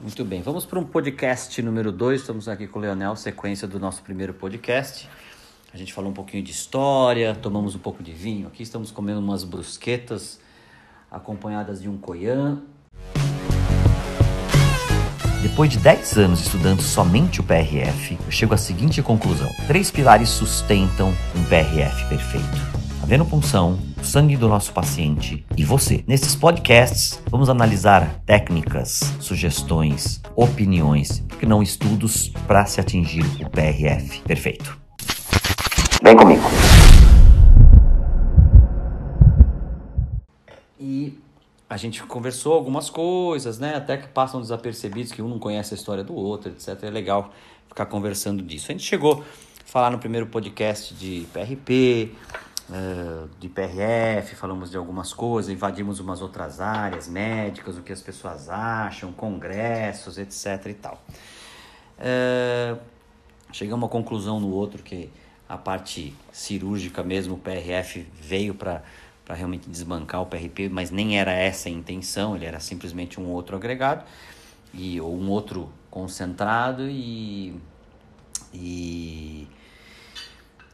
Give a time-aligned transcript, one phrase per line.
[0.00, 2.22] Muito bem, vamos para um podcast número 2.
[2.22, 5.06] Estamos aqui com o Leonel, sequência do nosso primeiro podcast.
[5.74, 8.46] A gente falou um pouquinho de história, tomamos um pouco de vinho.
[8.46, 10.40] Aqui estamos comendo umas brusquetas
[11.10, 12.62] acompanhadas de um coian.
[15.42, 20.30] Depois de 10 anos estudando somente o PRF, eu chego à seguinte conclusão: três pilares
[20.30, 22.89] sustentam um PRF perfeito.
[23.02, 26.04] A venopunção, o sangue do nosso paciente e você.
[26.06, 34.20] Nesses podcasts, vamos analisar técnicas, sugestões, opiniões, que não estudos para se atingir o PRF
[34.20, 34.78] perfeito.
[36.02, 36.42] Vem comigo.
[40.78, 41.18] E
[41.68, 43.76] a gente conversou algumas coisas, né?
[43.76, 46.82] Até que passam desapercebidos, que um não conhece a história do outro, etc.
[46.82, 47.32] É legal
[47.66, 48.66] ficar conversando disso.
[48.68, 52.12] A gente chegou a falar no primeiro podcast de PRP,
[52.70, 58.00] uh, de PRF, falamos de algumas coisas, invadimos umas outras áreas médicas, o que as
[58.00, 60.66] pessoas acham, congressos, etc.
[60.66, 61.02] e tal.
[61.98, 62.78] Uh,
[63.52, 65.10] chegamos à conclusão no outro que
[65.48, 68.82] a parte cirúrgica mesmo, o PRF veio para
[69.22, 73.28] para realmente desbancar o PRP, mas nem era essa a intenção, ele era simplesmente um
[73.28, 74.04] outro agregado
[74.74, 77.54] e ou um outro concentrado e
[78.52, 79.46] e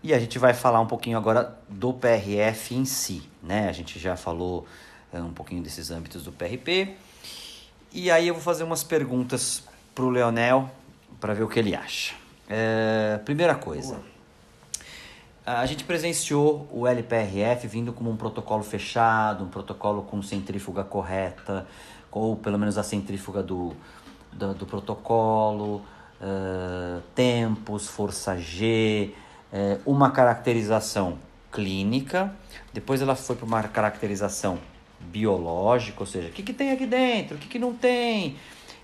[0.02, 3.68] e a gente vai falar um pouquinho agora do PRF em si, né?
[3.68, 4.66] A gente já falou
[5.12, 6.96] uh, um pouquinho desses âmbitos do PRP.
[7.92, 10.70] E aí eu vou fazer umas perguntas pro Leonel
[11.18, 12.14] para ver o que ele acha.
[12.46, 14.00] Uh, primeira coisa,
[15.44, 21.66] a gente presenciou o LPRF vindo como um protocolo fechado, um protocolo com centrífuga correta,
[22.10, 23.74] ou pelo menos a centrífuga do,
[24.32, 25.82] do, do protocolo,
[26.20, 29.14] uh, tempos, força G,
[29.52, 31.18] uh, uma caracterização
[31.52, 32.34] clínica,
[32.72, 34.58] depois ela foi para uma caracterização
[35.00, 38.36] biológica, ou seja, o que, que tem aqui dentro, o que, que não tem.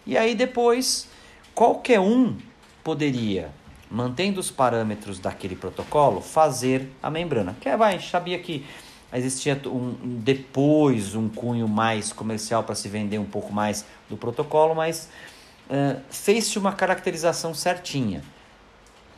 [0.07, 1.09] E aí depois,
[1.55, 2.37] qualquer um
[2.83, 3.51] poderia
[3.93, 7.55] mantendo os parâmetros daquele protocolo, fazer a membrana.
[7.61, 8.65] Que é, vai, sabia que
[9.13, 14.75] existia um, depois um cunho mais comercial para se vender um pouco mais do protocolo,
[14.75, 15.11] mas
[15.69, 18.23] uh, fez-se uma caracterização certinha.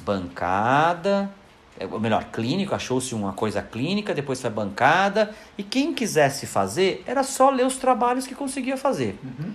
[0.01, 1.44] Bancada, é,
[1.91, 7.23] ou melhor, clínico, achou-se uma coisa clínica, depois foi bancada, e quem quisesse fazer era
[7.23, 9.19] só ler os trabalhos que conseguia fazer.
[9.23, 9.53] Uhum.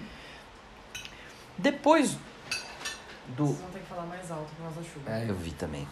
[1.58, 2.18] Depois
[3.36, 3.56] do
[4.00, 5.12] falar mais alto por causa da chuva.
[5.12, 5.88] É, eu vi também.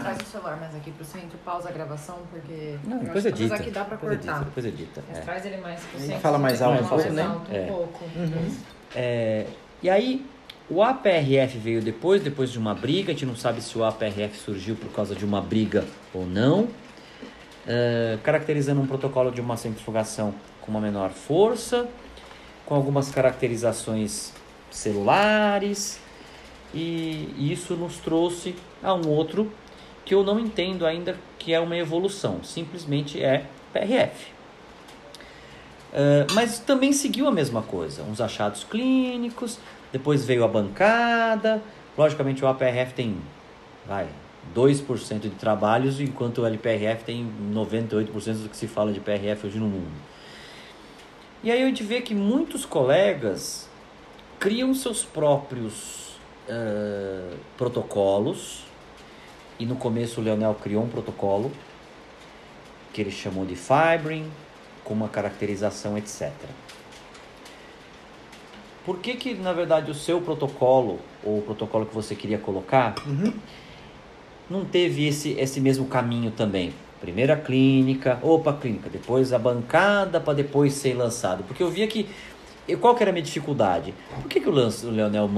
[0.00, 2.78] Traz o celular mais aqui pro centro, pausa a gravação, porque.
[2.84, 3.54] Não, depois edita.
[3.54, 4.32] aqui dá pra depois cortar.
[4.32, 5.04] Edita, depois edita.
[5.08, 5.20] Mas é.
[5.22, 6.20] traz ele mais pro centro.
[6.20, 7.22] Fala mais alto um pouco, né?
[7.22, 7.66] alto um É.
[7.66, 8.04] pouco.
[8.04, 8.56] Uhum.
[8.94, 9.46] É,
[9.82, 10.26] e aí,
[10.68, 13.10] o APRF veio depois, depois de uma briga.
[13.10, 16.68] A gente não sabe se o APRF surgiu por causa de uma briga ou não.
[17.66, 21.88] É, caracterizando um protocolo de uma centrifugação com uma menor força,
[22.66, 24.32] com algumas caracterizações
[24.70, 25.98] celulares,
[26.74, 29.50] e isso nos trouxe a um outro
[30.04, 34.32] que eu não entendo ainda que é uma evolução, simplesmente é PRF.
[35.92, 39.58] Uh, mas também seguiu a mesma coisa, uns achados clínicos,
[39.94, 41.62] depois veio a bancada,
[41.96, 43.16] logicamente o APRF tem,
[43.86, 44.08] vai,
[44.52, 49.56] 2% de trabalhos, enquanto o LPRF tem 98% do que se fala de PRF hoje
[49.60, 49.92] no mundo.
[51.44, 53.68] E aí a gente vê que muitos colegas
[54.40, 56.16] criam seus próprios
[56.48, 58.64] uh, protocolos.
[59.60, 61.52] E no começo o Leonel criou um protocolo
[62.92, 64.28] que ele chamou de Fibrin,
[64.82, 66.32] com uma caracterização, etc.
[68.84, 72.94] Por que que, na verdade, o seu protocolo, ou o protocolo que você queria colocar,
[73.06, 73.32] Uhum.
[74.50, 76.72] não teve esse, esse mesmo caminho também?
[77.00, 81.44] Primeiro a clínica, opa, clínica, depois a bancada para depois ser lançado.
[81.44, 82.08] Porque eu via que
[82.80, 83.92] qual que era a minha dificuldade?
[84.22, 85.28] Por que, que o, Lance, o Leonel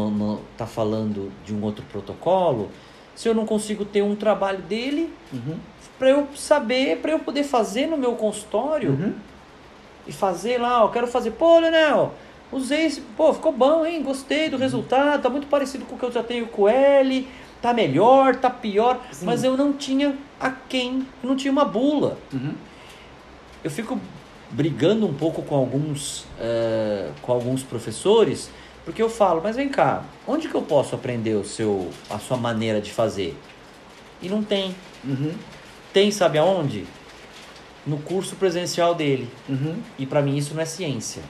[0.52, 2.70] está falando de um outro protocolo
[3.16, 5.56] se eu não consigo ter um trabalho dele Uhum.
[5.98, 9.14] para eu saber, para eu poder fazer no meu consultório Uhum.
[10.06, 12.12] e fazer lá, eu quero fazer, pô, Leonel,
[12.52, 14.02] usei esse, pô, ficou bom, hein?
[14.02, 17.28] Gostei do resultado, tá muito parecido com o que eu já tenho com o L,
[17.60, 19.26] tá melhor, tá pior, Sim.
[19.26, 22.18] mas eu não tinha a quem, eu não tinha uma bula.
[22.32, 22.54] Uhum.
[23.64, 23.98] Eu fico
[24.50, 28.50] brigando um pouco com alguns, eh, com alguns professores,
[28.84, 32.36] porque eu falo, mas vem cá, onde que eu posso aprender o seu, a sua
[32.36, 33.36] maneira de fazer?
[34.22, 34.74] E não tem.
[35.04, 35.34] Uhum.
[35.92, 36.84] Tem, sabe aonde?
[37.84, 39.28] No curso presencial dele.
[39.48, 39.76] Uhum.
[39.98, 41.22] E para mim isso não é ciência.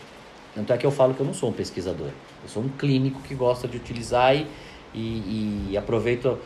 [0.57, 2.09] Tanto é que eu falo que eu não sou um pesquisador.
[2.43, 4.47] Eu sou um clínico que gosta de utilizar e,
[4.95, 6.39] e, e aproveito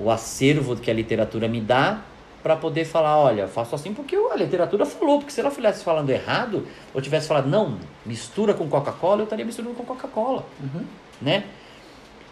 [0.00, 2.00] o acervo que a literatura me dá
[2.42, 6.08] para poder falar, olha, faço assim porque a literatura falou, porque se ela estivesse falando
[6.10, 10.84] errado, ou tivesse falado, não, mistura com Coca-Cola, eu estaria misturando com Coca-Cola, Uhum.
[11.20, 11.44] né?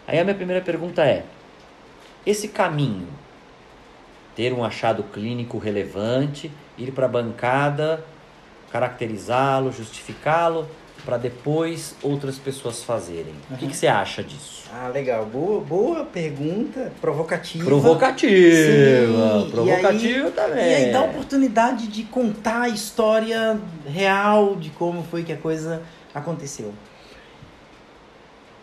[0.07, 1.25] Aí a minha primeira pergunta é,
[2.25, 3.07] esse caminho,
[4.35, 8.03] ter um achado clínico relevante, ir para a bancada,
[8.71, 10.67] caracterizá-lo, justificá-lo,
[11.05, 13.33] para depois outras pessoas fazerem.
[13.51, 14.63] O que, que você acha disso?
[14.73, 15.25] Ah, legal.
[15.25, 17.65] Boa, boa pergunta, provocativa.
[17.65, 20.65] Provocativa, Sim, provocativa e aí, também.
[20.65, 25.37] E aí dá a oportunidade de contar a história real de como foi que a
[25.37, 25.81] coisa
[26.13, 26.73] aconteceu.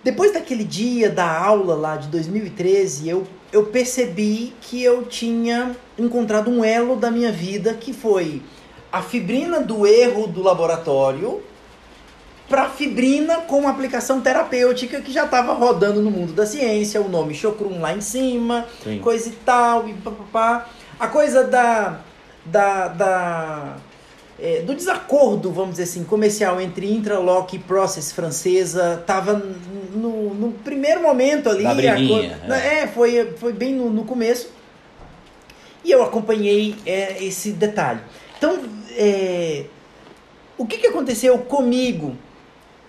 [0.03, 6.51] Depois daquele dia da aula lá de 2013, eu, eu percebi que eu tinha encontrado
[6.51, 8.43] um elo da minha vida que foi
[8.91, 11.43] a fibrina do erro do laboratório
[12.51, 17.33] para fibrina com aplicação terapêutica que já estava rodando no mundo da ciência, o nome
[17.33, 18.99] Chocrum lá em cima, Sim.
[18.99, 20.69] coisa e tal, e papapá.
[20.99, 22.01] A coisa da.
[22.45, 23.77] da, da
[24.43, 29.35] é, do desacordo, vamos dizer assim, comercial entre Intralock e Process francesa tava
[29.95, 31.63] no, no primeiro momento ali.
[31.63, 34.51] Da briguinha, co- é, foi, foi bem no, no começo.
[35.85, 38.01] E eu acompanhei é, esse detalhe.
[38.39, 38.59] Então,
[38.97, 39.65] é,
[40.59, 42.17] o que, que aconteceu comigo?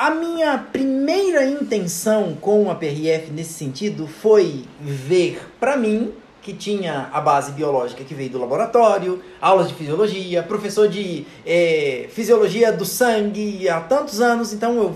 [0.01, 6.11] A minha primeira intenção com a PRF nesse sentido foi ver para mim
[6.41, 12.07] que tinha a base biológica que veio do laboratório, aulas de fisiologia, professor de eh,
[12.09, 14.95] fisiologia do sangue há tantos anos, então eu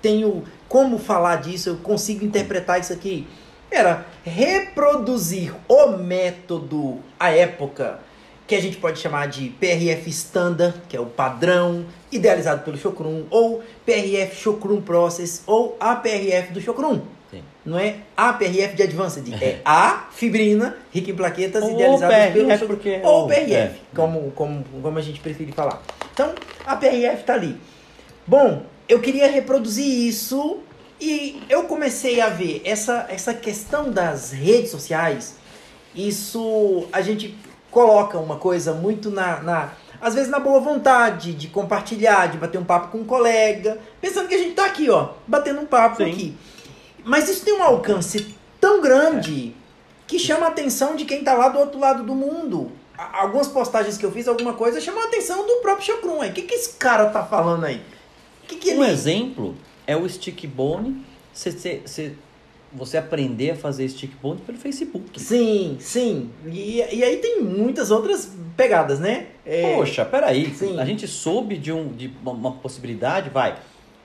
[0.00, 3.28] tenho como falar disso, eu consigo interpretar isso aqui.
[3.70, 8.00] Era reproduzir o método à época
[8.46, 13.24] que a gente pode chamar de PRF Standard, que é o padrão idealizado pelo Chocrum,
[13.30, 17.00] ou PRF Chocrum Process, ou a PRF do Chocrum.
[17.30, 17.42] Sim.
[17.64, 22.46] Não é a PRF de Advanced, é a fibrina rica em plaquetas Ou idealizada pelo
[22.46, 22.66] PRF, Chocrum.
[22.76, 23.74] porque- Ou ou- PRF, é.
[23.94, 25.82] como, como, como a gente prefere falar.
[26.12, 26.32] Então,
[26.64, 27.56] a PRF tá ali.
[28.24, 30.58] Bom, eu queria reproduzir isso
[31.00, 35.34] e eu comecei a ver essa, essa questão das redes sociais.
[35.94, 37.34] Isso a gente
[37.76, 39.72] coloca uma coisa muito na, na.
[40.00, 44.28] Às vezes na boa vontade de compartilhar, de bater um papo com um colega, pensando
[44.28, 46.10] que a gente tá aqui, ó, batendo um papo Sim.
[46.10, 46.34] aqui.
[47.04, 49.54] Mas isso tem um alcance tão grande
[50.06, 52.72] que chama a atenção de quem tá lá do outro lado do mundo.
[52.96, 56.30] Algumas postagens que eu fiz, alguma coisa, chamou a atenção do próprio Chocrum aí.
[56.30, 57.82] O que, que esse cara tá falando aí?
[58.48, 58.90] Que, que Um ele.
[58.90, 59.54] exemplo
[59.86, 61.04] é o stick bone.
[61.34, 62.14] Você,
[62.76, 65.20] você, aprender a fazer stick bone pelo Facebook.
[65.20, 66.30] Sim, sim.
[66.46, 69.28] E, e aí tem muitas outras pegadas, né?
[69.44, 70.54] É, Poxa, peraí.
[70.54, 70.78] Sim.
[70.78, 73.56] A gente soube de, um, de uma, possibilidade, vai.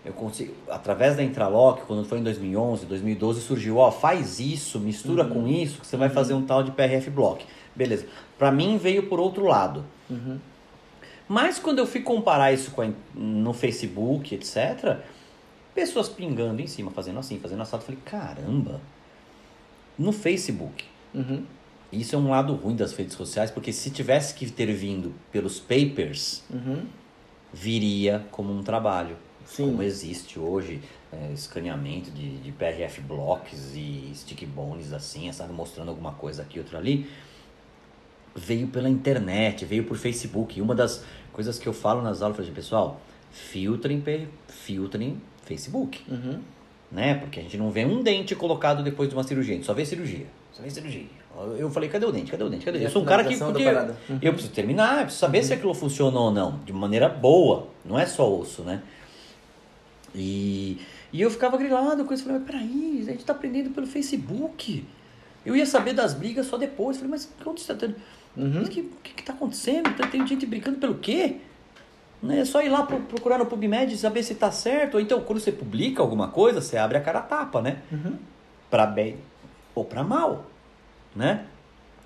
[0.03, 5.23] Eu consigo, através da Intralock, quando foi em 2011, 2012, surgiu, ó, faz isso, mistura
[5.25, 7.45] com isso, que você vai fazer um tal de PRF Block.
[7.75, 8.07] Beleza.
[8.37, 9.85] Pra mim veio por outro lado.
[10.09, 10.39] Uhum.
[11.27, 14.99] Mas quando eu fui comparar isso com a no Facebook, etc.,
[15.73, 18.81] pessoas pingando em cima, fazendo assim, fazendo assado, eu falei, caramba,
[19.97, 20.85] no Facebook.
[21.13, 21.43] Uhum.
[21.91, 25.59] Isso é um lado ruim das redes sociais, porque se tivesse que ter vindo pelos
[25.59, 26.85] papers, Uhum.
[27.53, 29.17] viria como um trabalho.
[29.45, 29.65] Sim.
[29.65, 30.81] Como existe hoje,
[31.11, 36.59] é, escaneamento de, de PRF blocks e stick bones assim, sabe, mostrando alguma coisa aqui,
[36.59, 37.09] outra ali.
[38.33, 40.57] Veio pela internet, veio por Facebook.
[40.57, 41.03] E uma das
[41.33, 44.01] coisas que eu falo nas aulas, eu falei, pessoal, filtrem,
[44.47, 46.39] filtrem Facebook, Uhum.
[46.91, 47.15] né?
[47.15, 49.73] Porque a gente não vê um dente colocado depois de uma cirurgia, a gente só
[49.73, 50.25] vê cirurgia.
[50.51, 51.05] Só vê cirurgia.
[51.57, 52.29] Eu falei, cadê o dente?
[52.29, 52.65] Cadê o dente?
[52.65, 52.85] Cadê?
[52.85, 53.37] Eu sou um cara que.
[53.37, 53.63] Porque.
[53.65, 54.19] Uhum.
[54.21, 56.59] eu preciso terminar, eu preciso saber se aquilo funcionou ou não.
[56.65, 57.67] De maneira boa.
[57.85, 58.81] Não é só osso, né?
[60.13, 60.77] E,
[61.13, 62.23] e eu ficava grilado com isso.
[62.23, 64.85] Falei, mas peraí, a gente tá aprendendo pelo Facebook.
[65.45, 66.97] Eu ia saber das brigas só depois.
[66.97, 67.95] Falei, mas onde você tá tendo.
[68.35, 68.63] Uhum.
[68.63, 69.89] O que, que, que tá acontecendo?
[70.11, 71.37] Tem gente brincando pelo quê?
[72.21, 72.39] Né?
[72.41, 74.95] É só ir lá pro- procurar no PubMed e saber se tá certo.
[74.95, 77.79] Ou então, quando você publica alguma coisa, você abre a cara a tapa, né?
[77.91, 78.17] Uhum.
[78.69, 79.17] Pra bem
[79.73, 80.45] ou pra mal,
[81.15, 81.45] né?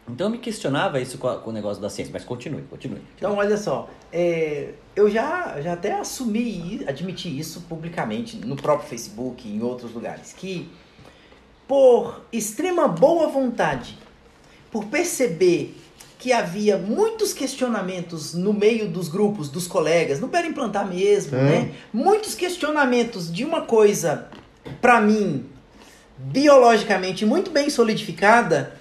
[0.07, 3.01] Então eu me questionava isso com, a- com o negócio da ciência, mas continue, continue.
[3.17, 8.87] Então, olha só, é, eu já, já até assumi, e admiti isso publicamente no próprio
[8.87, 10.69] Facebook e em outros lugares, que
[11.67, 13.97] por extrema boa vontade,
[14.71, 15.75] por perceber
[16.17, 21.71] que havia muitos questionamentos no meio dos grupos, dos colegas, no Pera Implantar mesmo, né?
[21.93, 24.27] Muitos questionamentos de uma coisa,
[24.81, 25.45] pra mim,
[26.17, 28.75] biologicamente muito bem solidificada,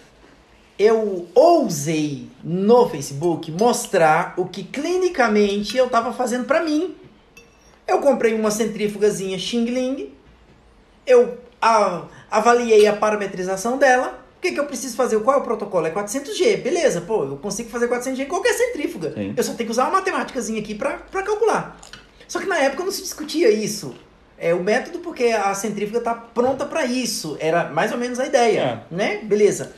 [0.79, 6.95] eu ousei no Facebook mostrar o que clinicamente eu estava fazendo para mim.
[7.87, 10.13] Eu comprei uma centrífugazinha Xingling,
[11.07, 15.19] eu a- avaliei a parametrização dela, que, que eu preciso fazer?
[15.21, 15.87] Qual é o protocolo?
[15.87, 16.63] É 400G.
[16.63, 19.13] Beleza, pô, eu consigo fazer 400G em qualquer centrífuga.
[19.15, 19.33] Sim.
[19.37, 21.81] Eu só tenho que usar uma matemáticazinha aqui pra, pra calcular.
[22.29, 23.95] Só que na época não se discutia isso.
[24.37, 27.37] É o método porque a centrífuga tá pronta pra isso.
[27.41, 29.21] Era mais ou menos a ideia, né?
[29.23, 29.73] Beleza.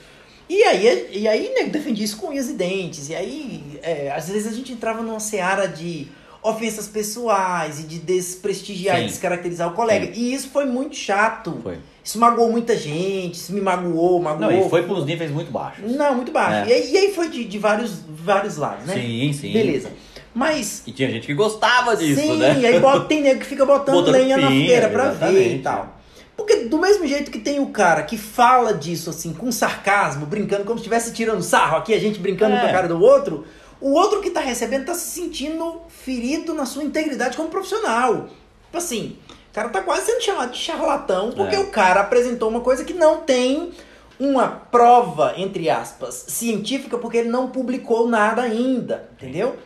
[0.49, 3.09] E aí, e aí né, defendia isso com unhas e dentes.
[3.09, 6.09] E aí, é, às vezes a gente entrava numa seara de
[6.47, 9.05] ofensas pessoais e de desprestigiar Sim.
[9.05, 10.11] e descaracterizar o colega.
[10.15, 11.59] E isso foi muito chato.
[11.62, 11.79] Foi.
[12.03, 14.53] Isso magoou muita gente, isso me magoou, magoou.
[14.53, 15.91] Não, e foi para uns níveis muito baixos.
[15.91, 16.71] Não, muito baixo.
[16.71, 16.73] É.
[16.73, 18.95] E, aí, e aí foi de, de vários, vários lados, né?
[18.95, 19.53] Sim, sim.
[19.53, 19.91] Beleza.
[20.33, 20.83] Mas.
[20.87, 22.59] E tinha gente que gostava disso, sim, né?
[22.61, 25.59] e aí bota, tem nego que fica botando, Botando lenha na fogueira pra ver e
[25.61, 25.97] tal.
[26.37, 30.65] Porque do mesmo jeito que tem o cara que fala disso assim, com sarcasmo, brincando,
[30.65, 32.61] como se estivesse tirando sarro aqui, a gente brincando É.
[32.61, 33.47] com a cara do outro,
[33.87, 38.28] o outro que tá recebendo tá se sentindo ferido na sua integridade como profissional.
[38.64, 39.16] Tipo assim,
[39.50, 41.61] o cara tá quase sendo chamado de charlatão porque É.
[41.61, 43.73] o cara apresentou uma coisa que não tem
[44.19, 49.57] uma prova, entre aspas, científica, porque ele não publicou nada ainda, entendeu?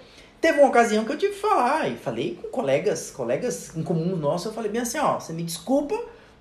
[0.40, 4.16] Teve uma ocasião que eu tive que falar, e falei com colegas, colegas em comum
[4.16, 5.98] nossos, eu falei bem assim, ó, você me desculpa,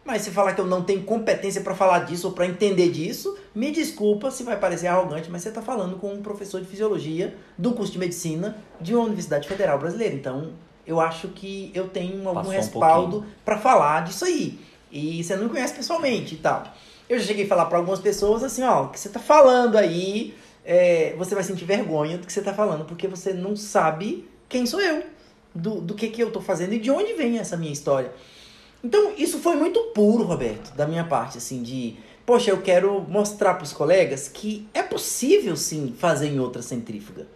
[0.09, 3.37] mas se falar que eu não tenho competência pra falar disso ou pra entender disso,
[3.53, 7.35] me desculpa se vai parecer arrogante, mas você tá falando com um professor de fisiologia
[7.55, 10.15] do curso de medicina de uma universidade federal brasileira.
[10.15, 10.53] Então,
[10.85, 14.59] eu acho que eu tenho algum Passou um respaldo pra falar disso aí.
[14.91, 16.63] E você não me conhece pessoalmente e tal.
[17.07, 19.77] Eu já cheguei a falar pra algumas pessoas assim, ó, o que você tá falando
[19.77, 20.33] aí,
[20.65, 24.65] é, você vai sentir vergonha do que você tá falando, porque você não sabe quem
[24.65, 25.03] sou eu,
[25.53, 28.11] do, do que que eu tô fazendo e de onde vem essa minha história.
[28.83, 31.95] Então, isso foi muito puro, Roberto, da minha parte, assim, de,
[32.25, 37.27] poxa, eu quero mostrar pros colegas que é possível, sim, fazer em outra centrífuga.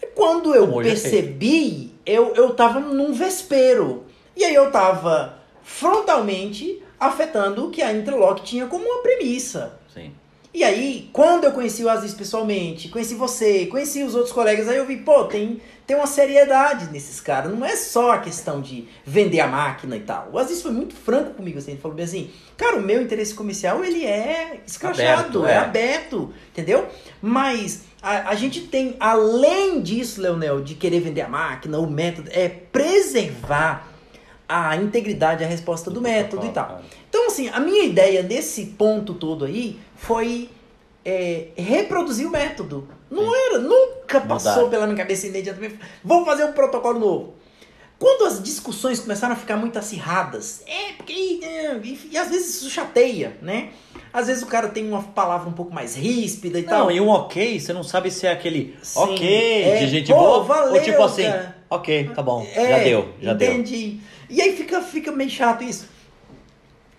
[0.00, 4.04] E quando eu percebi, eu, eu tava num vespeiro.
[4.36, 9.77] E aí eu tava frontalmente afetando o que a Interlock tinha como uma premissa.
[10.52, 14.78] E aí, quando eu conheci o Aziz pessoalmente, conheci você, conheci os outros colegas, aí
[14.78, 17.52] eu vi, pô, tem, tem uma seriedade nesses caras.
[17.52, 20.30] Não é só a questão de vender a máquina e tal.
[20.32, 23.34] O Aziz foi muito franco comigo, assim, ele falou bem assim, cara, o meu interesse
[23.34, 25.52] comercial, ele é escrachado, Aberto, é.
[25.52, 25.56] é.
[25.58, 26.88] aberto, entendeu?
[27.20, 32.30] Mas a, a gente tem, além disso, Leonel, de querer vender a máquina, o método,
[32.32, 33.86] é preservar
[34.48, 36.80] a integridade, a resposta do método e tal.
[37.08, 40.48] Então, assim, a minha ideia nesse ponto todo aí foi
[41.04, 42.88] é, reproduzir o método.
[43.10, 44.70] Não era, nunca passou Mudar.
[44.70, 45.78] pela minha cabeça imediatamente.
[46.04, 47.34] Vou fazer um protocolo novo.
[47.98, 51.40] Quando as discussões começaram a ficar muito acirradas, é, porque.
[51.42, 53.70] é, E, às vezes isso chateia, né?
[54.12, 56.90] Às vezes o cara tem uma palavra um pouco mais ríspida e Não, tal.
[56.92, 59.00] e um ok, você não sabe se é aquele Sim.
[59.00, 61.56] ok É, de gente pô, boa valeu, ou tipo assim, cara.
[61.68, 63.52] ok, tá bom, É, já deu, já deu.
[63.52, 63.98] entendi.
[64.30, 65.86] E aí fica, fica meio chato isso.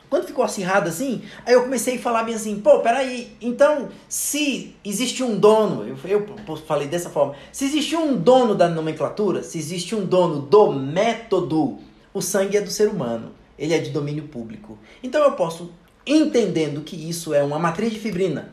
[0.10, 4.75] Quando ficou acirrado assim, aí eu comecei a falar bem assim, pô, peraí, então, se
[4.84, 9.60] existe um dono, eu, eu falei dessa forma, se existe um dono da nomenclatura, se
[9.60, 11.78] existe um dono do método,
[12.12, 14.80] o sangue é do ser humano, ele é de domínio público.
[15.04, 15.72] Então eu posso,
[16.08, 18.51] entendendo que isso é uma matriz de fibrina,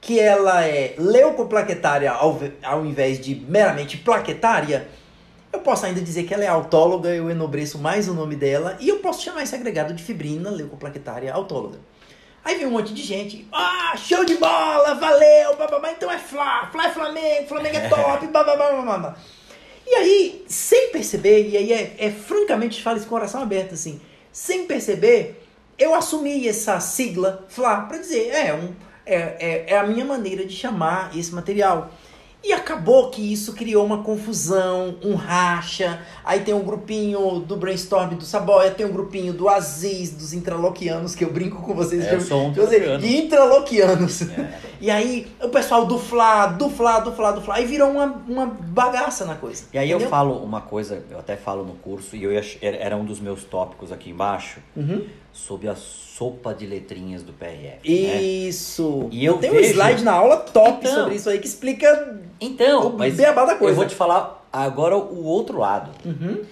[0.00, 4.88] que ela é leucoplaquetária ao, ao invés de meramente plaquetária,
[5.52, 8.88] eu posso ainda dizer que ela é autóloga, eu enobreço mais o nome dela, e
[8.88, 11.78] eu posso chamar esse agregado de fibrina leucoplaquetária autóloga.
[12.44, 16.68] Aí vem um monte de gente, ah, show de bola, valeu, bababá, então é Fla,
[16.70, 19.16] Fla é Flamengo, Flamengo é top, bababá, bababá.
[19.86, 23.74] E aí, sem perceber, e aí é, é francamente, falo isso com o coração aberto,
[23.74, 24.00] assim,
[24.30, 25.44] sem perceber,
[25.78, 28.74] eu assumi essa sigla Fla para dizer, é, um,
[29.06, 31.90] é, é, é a minha maneira de chamar esse material.
[32.42, 36.00] E acabou que isso criou uma confusão, um racha.
[36.24, 41.16] Aí tem um grupinho do brainstorm do Saboia, tem um grupinho do Aziz, dos intraloquianos,
[41.16, 42.06] que eu brinco com vocês.
[42.06, 42.98] É, eu sou um dizer.
[42.98, 44.22] De intraloquianos.
[44.22, 44.68] É.
[44.80, 47.56] E aí o pessoal do Flá, do Flá, do Flá, do Flá.
[47.56, 49.64] Aí virou uma, uma bagaça na coisa.
[49.72, 50.08] E aí eu entendeu?
[50.08, 53.18] falo uma coisa, eu até falo no curso, e eu ia, era- era um dos
[53.18, 55.04] meus tópicos aqui embaixo, Uhum.
[55.46, 57.78] Sobre a sopa de letrinhas do PRF.
[57.88, 58.20] né?
[58.20, 59.08] Isso.
[59.12, 60.94] E eu Tem um vejo- slide na aula top Então.
[60.94, 63.72] sobre isso aí que explica Então, o mas beabá da coisa.
[63.72, 65.90] eu vou te falar agora o outro lado.
[66.04, 66.42] Uhum.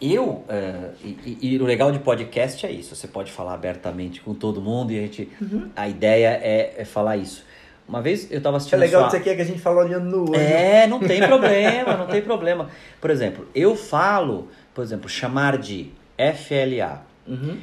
[0.00, 1.08] Eu, é, e,
[1.40, 4.92] e- e o legal de podcast é isso, você pode falar abertamente com todo mundo
[4.92, 5.70] e a gente, Uhum.
[5.74, 7.44] a ideia é, é falar isso.
[7.88, 9.08] Uma vez eu tava É assistindo legal sua...
[9.08, 10.36] disso aqui é que a gente fala olhando no olho.
[10.40, 12.68] É, não tem problema, não tem problema.
[13.00, 17.60] Por exemplo, eu falo, por exemplo, chamar de FLA, Uhum.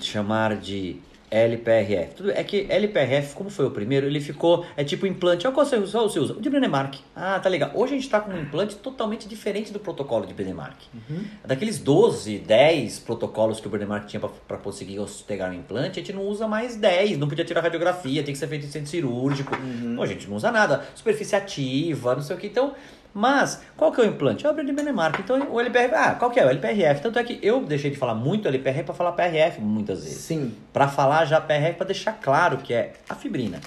[0.00, 1.00] chamar de
[1.30, 2.14] LPRF.
[2.16, 4.66] Tudo, é que LPRF, como foi o primeiro, ele ficou.
[4.76, 5.48] É tipo implante.
[5.48, 6.00] Qual você usa?
[6.00, 6.32] Você usa?
[6.34, 6.96] O de Brenemark.
[7.14, 7.70] Ah, tá legal.
[7.74, 10.76] Hoje a gente está com um implante totalmente diferente do protocolo de Brenemark.
[10.92, 11.24] Uhum.
[11.44, 16.12] Daqueles 12, 10 protocolos que o Brenemark tinha para conseguir pegar um implante, a gente
[16.12, 17.16] não usa mais 10.
[17.18, 19.54] Não podia tirar radiografia, tem que ser feito em centro cirúrgico.
[19.54, 20.02] Uhum.
[20.02, 20.84] A gente não usa nada.
[20.94, 22.48] Superfície ativa, não sei o que.
[22.48, 22.74] Então.
[23.12, 24.46] Mas, qual que é o implante?
[24.46, 25.18] É o de Brenemark.
[25.18, 25.94] Então, o LPRF.
[25.94, 26.46] Ah, qual que é?
[26.46, 27.02] O LPRF.
[27.02, 30.54] Tanto é que eu deixei de falar muito LPRF para falar PRF muitas vezes Sim.
[30.72, 33.60] para falar já PRF para deixar claro que é a fibrina.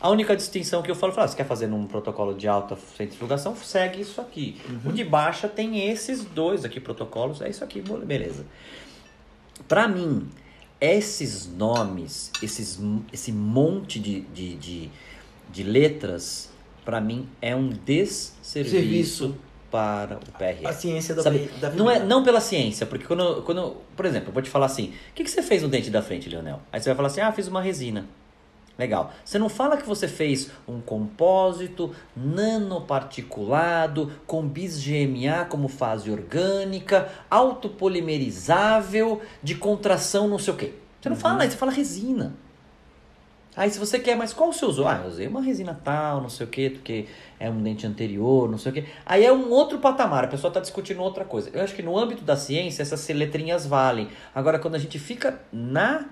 [0.00, 2.76] A única distinção que eu falo, falo, ah, você quer fazer num protocolo de alta
[2.96, 4.60] centrifugação, segue isso aqui.
[4.84, 8.44] O de baixa tem esses dois aqui protocolos, é isso aqui, beleza.
[9.66, 10.28] Para mim,
[10.80, 12.78] esses nomes, esses,
[13.12, 14.90] esse monte de, de, de,
[15.50, 16.50] de letras,
[16.86, 19.36] para mim é um desserviço Serviço.
[19.70, 20.66] para o PRF.
[20.66, 23.76] A ciência da, Sabe, da não, é, não pela ciência, porque quando, quando.
[23.96, 26.00] Por exemplo, eu vou te falar assim: o que, que você fez no dente da
[26.00, 26.60] frente, Leonel?
[26.72, 28.06] Aí você vai falar assim: ah, fiz uma resina.
[28.78, 29.12] Legal.
[29.24, 37.10] Você não fala que você fez um compósito nanoparticulado com bis GMA como fase orgânica,
[37.30, 40.74] autopolimerizável, de contração não sei o quê.
[41.00, 42.34] Você não fala isso, você fala resina.
[43.56, 44.86] Aí se você quer, mas qual você usou?
[44.86, 47.06] Ah, eu usei uma resina tal, não sei o quê, porque
[47.40, 48.84] é um dente anterior, não sei o quê.
[49.06, 51.48] Aí é um outro patamar, a pessoa está discutindo outra coisa.
[51.54, 54.08] Eu acho que no âmbito da ciência essas letrinhas valem.
[54.34, 56.04] Agora, quando a gente fica na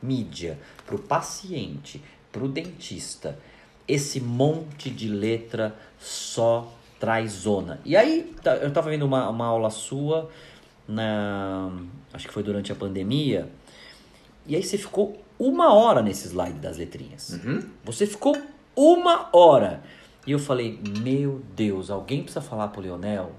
[0.00, 3.38] mídia, pro paciente, pro dentista,
[3.86, 7.78] esse monte de letra só traz zona.
[7.84, 10.30] E aí, tá- eu estava vendo uma, uma aula sua,
[10.88, 11.70] na,
[12.12, 13.48] acho que foi durante a pandemia,
[14.46, 17.38] e aí você ficou uma hora nesse slide das letrinhas.
[17.84, 18.36] Você ficou
[18.74, 19.82] uma hora.
[20.26, 23.32] E eu falei, meu Deus, alguém precisa falar pro Leonel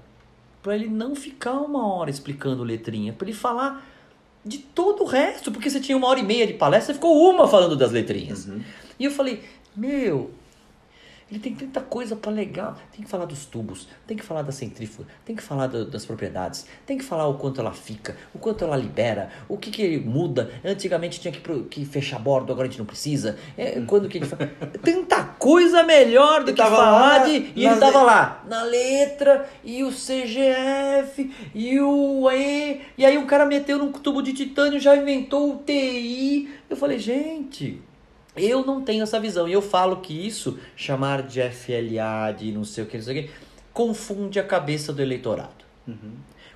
[0.62, 3.86] para ele não ficar uma hora explicando letrinha, para ele falar
[4.44, 7.30] de todo o resto, porque você tinha uma hora e meia de palestra, você ficou
[7.30, 8.48] uma falando das letrinhas.
[8.98, 9.42] E eu falei,
[9.76, 10.30] meu,
[11.30, 12.76] ele tem tanta coisa para legal.
[12.92, 16.06] Tem que falar dos tubos, tem que falar da centrífuga, tem que falar do- das
[16.06, 19.98] propriedades, tem que falar o quanto ela fica, o quanto ela libera, o que, que
[19.98, 20.50] muda.
[20.64, 23.36] Antigamente tinha que, que fechar bordo, agora a gente não precisa.
[23.56, 24.48] É, quando que ele faz.
[24.82, 27.52] Tanta coisa melhor do Ele que falar lá de.
[27.54, 32.80] E ele tava le- lá, na letra, e o CGF, e o E.
[32.96, 36.48] E aí o cara meteu num tubo de titânio, já inventou o TI.
[36.68, 37.80] Eu falei, gente.
[38.38, 39.48] Eu não tenho essa visão.
[39.48, 43.20] E eu falo que isso, chamar de FLA, de não sei o que, não sei
[43.20, 43.30] o que,
[43.72, 45.64] confunde a cabeça do eleitorado.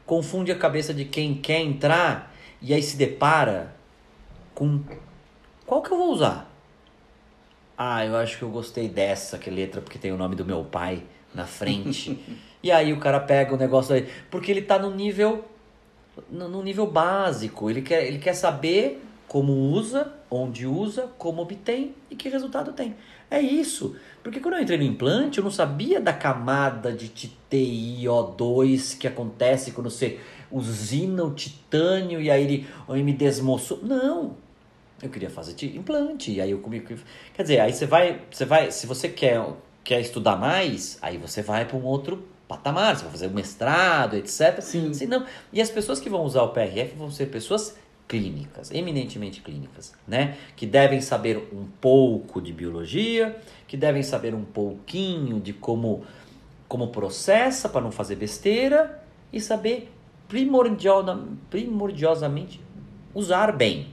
[0.04, 3.74] Confunde a cabeça de quem quer entrar e aí se depara
[4.54, 4.82] com
[5.66, 6.50] qual que eu vou usar?
[7.76, 10.62] Ah, eu acho que eu gostei dessa que letra porque tem o nome do meu
[10.64, 11.02] pai
[11.34, 12.22] na frente.
[12.62, 15.44] e aí o cara pega o negócio aí, porque ele tá no nível
[16.30, 21.94] no, no nível básico, ele quer ele quer saber como usa, onde usa, como obtém
[22.10, 22.94] e que resultado tem.
[23.30, 23.96] É isso.
[24.22, 27.08] Porque quando eu entrei no implante, eu não sabia da camada de
[27.50, 30.18] TiO2 que acontece quando você
[30.50, 33.80] usina o titânio e aí ele, ele me desmoçou.
[33.82, 34.36] Não.
[35.02, 36.32] Eu queria fazer implante.
[36.32, 36.80] E aí eu comi.
[36.80, 38.20] Quer dizer, aí você vai.
[38.30, 38.70] Você vai.
[38.70, 39.44] Se você quer,
[39.82, 42.96] quer estudar mais, aí você vai para um outro patamar.
[42.96, 44.60] Você vai fazer um mestrado, etc.
[44.60, 44.94] Sim.
[44.94, 47.76] Se não, e as pessoas que vão usar o PRF vão ser pessoas
[48.12, 50.36] clínicas, eminentemente clínicas, né?
[50.54, 56.04] Que devem saber um pouco de biologia, que devem saber um pouquinho de como
[56.68, 59.90] como processa para não fazer besteira e saber
[60.26, 61.04] primordial,
[61.50, 62.60] primordiosamente
[63.14, 63.88] usar bem,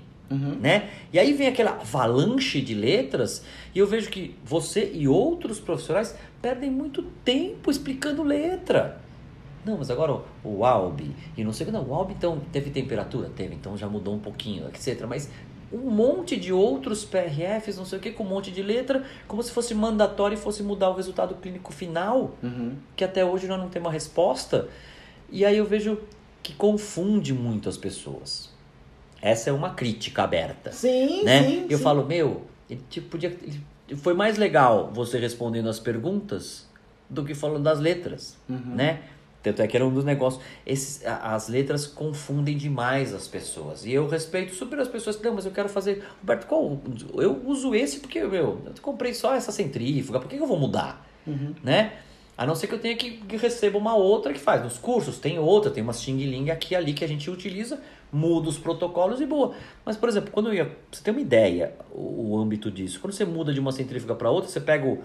[0.62, 0.90] né?
[1.12, 6.16] E aí vem aquela avalanche de letras e eu vejo que você e outros profissionais
[6.42, 9.02] perdem muito tempo explicando letra.
[9.66, 11.74] Não, mas agora o, o Albi e não sei o que.
[11.76, 13.30] Não, o Albi então teve temperatura?
[13.36, 15.06] Teve, então já mudou um pouquinho, etc.
[15.08, 15.30] Mas
[15.72, 19.44] um monte de outros PRFs, não sei o que, com um monte de letra, como
[19.44, 22.32] se fosse mandatório e fosse mudar o resultado clínico final,
[22.96, 24.68] que até hoje nós não temos uma resposta.
[25.32, 26.00] E aí eu vejo
[26.42, 28.50] que confunde muito as pessoas.
[29.22, 31.44] Essa é uma crítica aberta Sim, né?
[31.44, 31.66] sim.
[31.70, 31.84] eu sim.
[31.84, 33.62] falo, meu, ele tipo, podia, ele-
[33.98, 36.68] foi mais legal você respondendo as perguntas
[37.10, 38.76] do que falando das letras, Uhum.
[38.76, 39.02] né?
[39.42, 40.44] Tanto é que era um dos negócios.
[40.66, 43.86] Esses, as letras confundem demais as pessoas.
[43.86, 46.04] E eu respeito super as pessoas que, não, mas eu quero fazer.
[46.20, 46.80] Roberto, qual?
[47.16, 51.06] Eu uso esse porque, meu, eu comprei só essa centrífuga, por que eu vou mudar?
[51.26, 51.56] Uhum.
[51.64, 51.94] Né?
[52.38, 54.64] A não ser que eu tenha que, que receba uma outra que faz.
[54.64, 57.82] Nos cursos tem outra, tem uma Xing Ling aqui e ali que a gente utiliza,
[58.12, 59.54] muda os protocolos e boa.
[59.86, 60.78] Mas, por exemplo, quando eu ia.
[60.92, 63.00] Você tem uma ideia, o, o âmbito disso.
[63.00, 65.04] Quando você muda de uma centrífuga para outra, você pega o,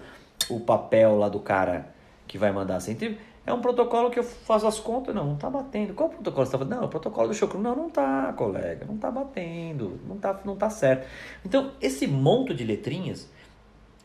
[0.49, 1.93] o papel lá do cara
[2.27, 3.19] que vai mandar a centrífuga.
[3.45, 5.93] É um protocolo que eu faço as contas, não, não tá batendo.
[5.93, 6.75] Qual protocolo você tá fazendo?
[6.75, 7.59] Não, é o protocolo do chocru.
[7.59, 11.07] Não, não tá, colega, não tá batendo, não tá, não tá certo.
[11.45, 13.29] Então, esse monte de letrinhas,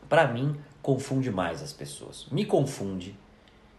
[0.07, 2.27] para mim, confunde mais as pessoas.
[2.31, 3.17] Me confunde.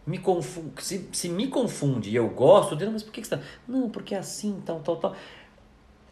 [0.05, 0.83] Me confunde.
[0.83, 3.43] Se, se me confunde e eu gosto, eu mas por que, que você tá.
[3.65, 5.15] Não, porque é assim, tal, tal, tal.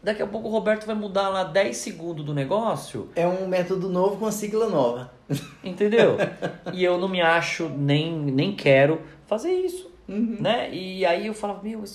[0.01, 3.09] Daqui a pouco o Roberto vai mudar lá 10 segundos do negócio.
[3.15, 5.11] É um método novo com a sigla nova.
[5.63, 6.17] Entendeu?
[6.73, 9.01] e eu não me acho, nem, nem quero
[9.31, 9.89] fazer isso.
[10.09, 10.35] Uhum.
[10.41, 10.69] Né?
[10.73, 11.85] E aí eu falava, meu,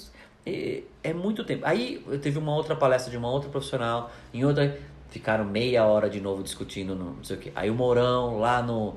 [0.46, 1.66] é, é, muito tempo.
[1.66, 6.08] Aí eu teve uma outra palestra de uma outra profissional, em outra, ficaram meia hora
[6.08, 7.52] de novo discutindo, no, não sei o quê.
[7.54, 8.94] Aí o Mourão, lá no,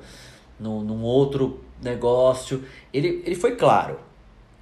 [0.58, 4.00] no, num outro negócio, ele, ele foi claro.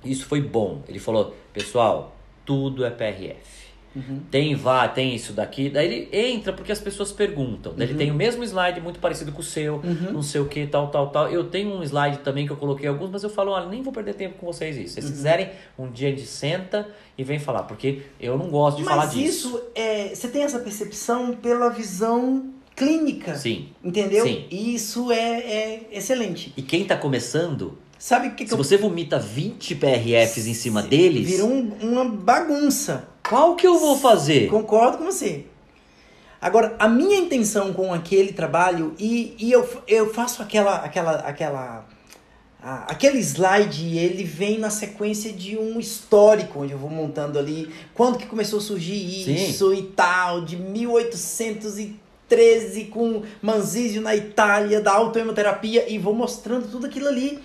[0.04, 0.82] Isso foi bom.
[0.88, 3.57] Ele falou, pessoal, tudo é PRF.
[3.94, 4.20] Uhum.
[4.30, 5.70] Tem vá, tem isso daqui.
[5.70, 7.72] Daí ele entra porque as pessoas perguntam.
[7.74, 7.92] Daí uhum.
[7.92, 10.12] ele tem o mesmo slide muito parecido com o seu, uhum.
[10.12, 11.28] não sei o que, tal, tal, tal.
[11.28, 13.92] Eu tenho um slide também que eu coloquei alguns, mas eu falo, olha, nem vou
[13.92, 14.88] perder tempo com vocês isso.
[14.88, 15.12] Se vocês uhum.
[15.12, 18.94] quiserem, um dia a gente senta e vem falar, porque eu não gosto de mas
[18.94, 19.50] falar disso.
[19.52, 23.34] Mas isso, é, você tem essa percepção pela visão clínica.
[23.34, 23.70] Sim.
[23.82, 24.24] Entendeu?
[24.24, 24.46] Sim.
[24.50, 26.52] Isso é, é excelente.
[26.56, 28.58] E quem está começando Sabe que, que Se eu...
[28.58, 31.28] você vomita 20 PRFs em cima deles.
[31.28, 33.08] Vira um, uma bagunça.
[33.28, 34.48] Qual que eu vou fazer?
[34.48, 35.44] Concordo com você.
[36.40, 40.76] Agora, a minha intenção com aquele trabalho, e, e eu, eu faço aquela.
[40.76, 41.84] aquela, aquela
[42.60, 48.18] aquele slide, ele vem na sequência de um histórico, onde eu vou montando ali quando
[48.18, 49.78] que começou a surgir isso Sim.
[49.78, 57.06] e tal, de 1813 com Manzisio na Itália, da autohemoterapia, e vou mostrando tudo aquilo
[57.06, 57.38] ali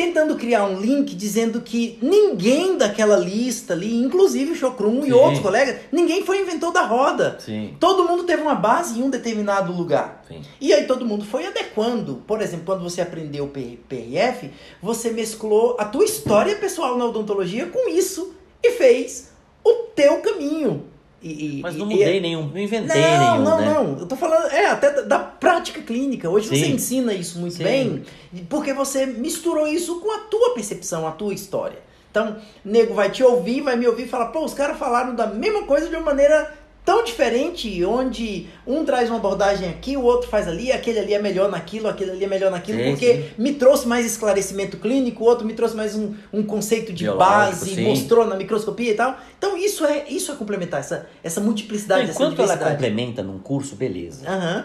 [0.00, 5.40] tentando criar um link dizendo que ninguém daquela lista ali, inclusive o Chocrum e outros
[5.40, 7.36] colegas, ninguém foi inventor da roda.
[7.38, 7.76] Sim.
[7.78, 10.24] Todo mundo teve uma base em um determinado lugar.
[10.26, 10.40] Sim.
[10.58, 12.22] E aí todo mundo foi adequando.
[12.26, 17.66] Por exemplo, quando você aprendeu o PRF, você mesclou a tua história pessoal na odontologia
[17.66, 18.32] com isso
[18.62, 19.30] e fez
[19.62, 20.84] o teu caminho.
[21.22, 23.44] E, Mas não mudei e, nenhum, não inventei não, nenhum.
[23.44, 23.74] Não, né?
[23.74, 26.30] não, Eu tô falando, é, até da, da prática clínica.
[26.30, 26.56] Hoje Sim.
[26.56, 27.64] você ensina isso muito Sim.
[27.64, 28.04] bem,
[28.48, 31.78] porque você misturou isso com a tua percepção, a tua história.
[32.10, 35.26] Então, nego vai te ouvir, vai me ouvir e falar, pô, os caras falaram da
[35.26, 36.52] mesma coisa de uma maneira
[36.90, 41.22] tão diferente, onde um traz uma abordagem aqui, o outro faz ali, aquele ali é
[41.22, 43.30] melhor naquilo, aquele ali é melhor naquilo, sim, porque sim.
[43.38, 47.30] me trouxe mais esclarecimento clínico, o outro me trouxe mais um, um conceito de Biológico,
[47.30, 47.84] base, sim.
[47.84, 49.16] mostrou na microscopia e tal.
[49.38, 54.28] Então isso é isso é complementar, essa, essa multiplicidade, Enquanto ela complementa num curso, beleza.
[54.28, 54.64] Uhum.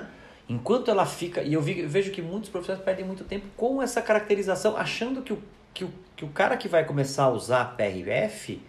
[0.49, 3.83] Enquanto ela fica, e eu, vi, eu vejo que muitos professores perdem muito tempo com
[3.83, 5.37] essa caracterização, achando que o,
[5.71, 8.59] que o, que o cara que vai começar a usar PRF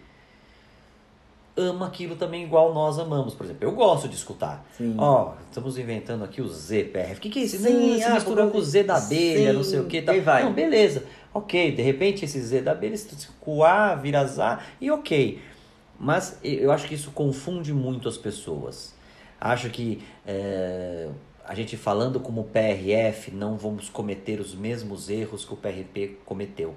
[1.57, 3.33] ama aquilo também igual nós amamos.
[3.33, 4.65] Por exemplo, eu gosto de escutar.
[4.97, 7.17] Ó, oh, estamos inventando aqui o ZPRF.
[7.17, 7.57] O que, que é isso?
[7.57, 9.57] Sim, ah, misturou com o Z da abelha, Sim.
[9.57, 10.01] não sei o que.
[10.01, 10.13] Tá.
[10.19, 10.43] Vai.
[10.43, 11.03] Não, beleza.
[11.33, 15.41] Ok, de repente esse Z da abelha se coar, vira Z e ok.
[15.99, 18.93] Mas eu acho que isso confunde muito as pessoas.
[19.39, 21.09] Acho que é,
[21.45, 26.75] a gente falando como PRF não vamos cometer os mesmos erros que o PRP cometeu.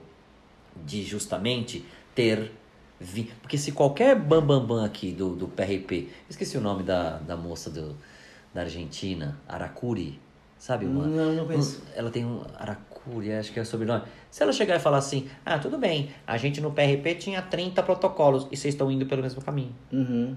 [0.84, 2.52] De justamente ter
[3.00, 3.32] vi.
[3.40, 7.36] Porque se qualquer bambambam bam, bam aqui do, do PRP, esqueci o nome da, da
[7.36, 7.96] moça do,
[8.52, 10.20] da Argentina, Aracuri,
[10.58, 10.84] sabe?
[10.84, 11.82] Uma, não, não conheço.
[11.96, 14.04] ela tem um Aracuri, acho que é o sobrenome.
[14.30, 17.82] Se ela chegar e falar assim, ah, tudo bem, a gente no PRP tinha 30
[17.82, 19.74] protocolos e vocês estão indo pelo mesmo caminho.
[19.90, 20.36] Uhum.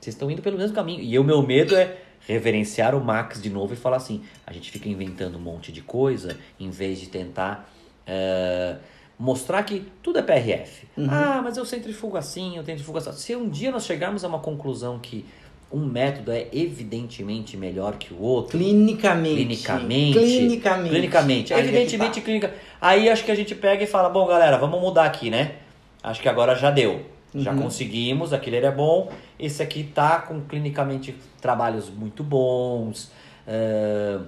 [0.00, 1.02] Vocês estão indo pelo mesmo caminho.
[1.02, 4.70] E o meu medo é reverenciar o Max de novo e falar assim, a gente
[4.70, 7.68] fica inventando um monte de coisa em vez de tentar...
[8.06, 10.86] Uh, mostrar que tudo é PRF.
[10.96, 11.08] Uhum.
[11.10, 13.12] Ah, mas eu centrifugo assim, eu centrifugo assim.
[13.12, 15.24] Se um dia nós chegarmos a uma conclusão que
[15.70, 18.56] um método é evidentemente melhor que o outro.
[18.56, 19.36] Clinicamente.
[19.36, 20.18] Clinicamente.
[20.18, 20.90] Clinicamente.
[20.90, 21.54] Clinicamente.
[21.54, 22.54] Aí evidentemente, é clínica.
[22.80, 25.56] Aí acho que a gente pega e fala: bom, galera, vamos mudar aqui, né?
[26.02, 27.04] Acho que agora já deu.
[27.34, 27.42] Uhum.
[27.42, 29.10] Já conseguimos, aquele era bom.
[29.38, 33.10] Esse aqui tá com clinicamente trabalhos muito bons,
[33.46, 34.24] uh,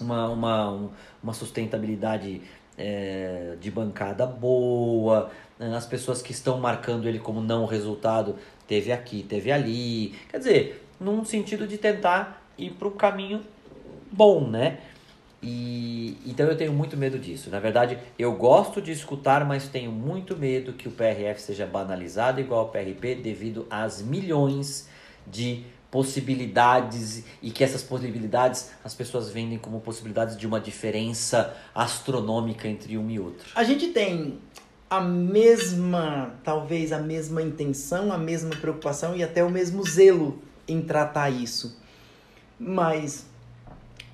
[0.00, 0.90] uma, uma,
[1.22, 2.42] uma sustentabilidade
[2.76, 8.92] é, de bancada boa, né, as pessoas que estão marcando ele como não resultado, teve
[8.92, 10.14] aqui, teve ali.
[10.28, 13.42] Quer dizer, num sentido de tentar ir para o caminho
[14.10, 14.78] bom, né?
[15.42, 17.50] E então eu tenho muito medo disso.
[17.50, 22.40] Na verdade, eu gosto de escutar, mas tenho muito medo que o PRF seja banalizado
[22.40, 24.94] igual ao PRP devido às milhões de
[25.94, 32.98] possibilidades e que essas possibilidades as pessoas vendem como possibilidades de uma diferença astronômica entre
[32.98, 33.48] um e outro.
[33.54, 34.40] A gente tem
[34.90, 40.82] a mesma, talvez a mesma intenção, a mesma preocupação e até o mesmo zelo em
[40.82, 41.80] tratar isso.
[42.58, 43.26] Mas,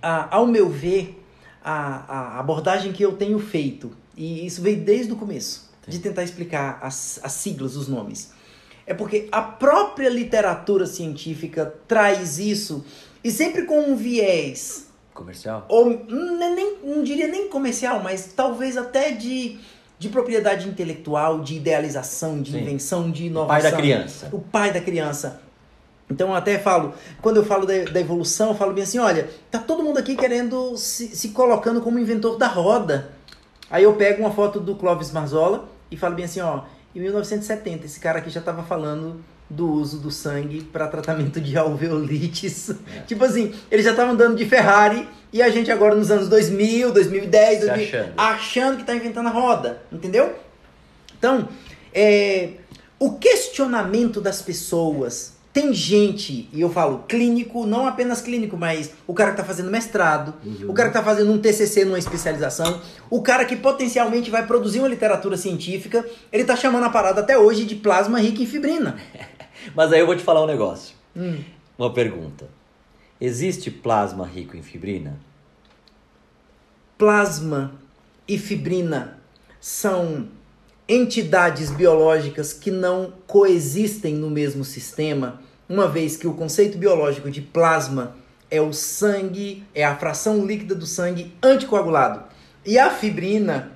[0.02, 1.22] a, ao meu ver,
[1.64, 6.24] a, a abordagem que eu tenho feito, e isso veio desde o começo, de tentar
[6.24, 8.32] explicar as, as siglas, os nomes.
[8.90, 12.84] É porque a própria literatura científica traz isso
[13.22, 15.64] e sempre com um viés Comercial?
[15.68, 19.60] ou nem, não diria nem comercial, mas talvez até de,
[19.96, 22.62] de propriedade intelectual, de idealização, de Sim.
[22.62, 23.60] invenção, de O inovação.
[23.62, 24.28] pai da criança.
[24.32, 25.40] O pai da criança.
[26.10, 29.30] Então eu até falo, quando eu falo da, da evolução, eu falo bem assim, olha,
[29.52, 33.12] tá todo mundo aqui querendo se, se colocando como inventor da roda.
[33.70, 36.62] Aí eu pego uma foto do Clóvis Marzola e falo bem assim, ó,
[36.94, 41.56] em 1970 esse cara aqui já tava falando do uso do sangue para tratamento de
[41.58, 42.70] alveolites.
[43.06, 46.92] Tipo assim, ele já tava andando de Ferrari e a gente agora nos anos 2000,
[46.92, 48.12] 2010, Se 2000, achando.
[48.16, 50.34] achando que tá inventando a roda, entendeu?
[51.18, 51.48] Então,
[51.92, 52.50] é,
[52.98, 55.39] o questionamento das pessoas.
[55.52, 59.68] Tem gente, e eu falo clínico, não apenas clínico, mas o cara que tá fazendo
[59.68, 60.32] mestrado,
[60.68, 64.78] o cara que tá fazendo um TCC numa especialização, o cara que potencialmente vai produzir
[64.78, 68.96] uma literatura científica, ele tá chamando a parada até hoje de plasma rico em fibrina.
[69.74, 70.94] Mas aí eu vou te falar um negócio.
[71.16, 71.42] Hum.
[71.76, 72.48] Uma pergunta.
[73.20, 75.18] Existe plasma rico em fibrina?
[76.96, 77.72] Plasma
[78.28, 79.18] e fibrina
[79.60, 80.28] são
[80.90, 87.40] entidades biológicas que não coexistem no mesmo sistema, uma vez que o conceito biológico de
[87.40, 88.16] plasma
[88.50, 92.24] é o sangue, é a fração líquida do sangue anticoagulado.
[92.66, 93.70] E a fibrina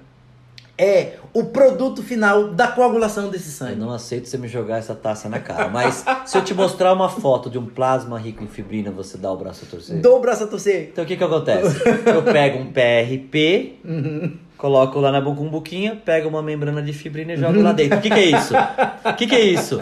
[0.77, 3.77] é o produto final da coagulação desse Eu sangue.
[3.77, 5.68] não aceito você me jogar essa taça na cara.
[5.68, 9.31] Mas se eu te mostrar uma foto de um plasma rico em fibrina, você dá
[9.31, 10.00] o braço a torcer?
[10.00, 10.88] Dou o braço a torcer.
[10.92, 11.77] Então o que que acontece?
[12.07, 13.79] Eu pego um PRP,
[14.57, 17.99] coloco lá na bucumbuquinha, pego uma membrana de fibrina e jogo lá dentro.
[17.99, 18.55] O que que é isso?
[18.55, 19.79] O que que é isso?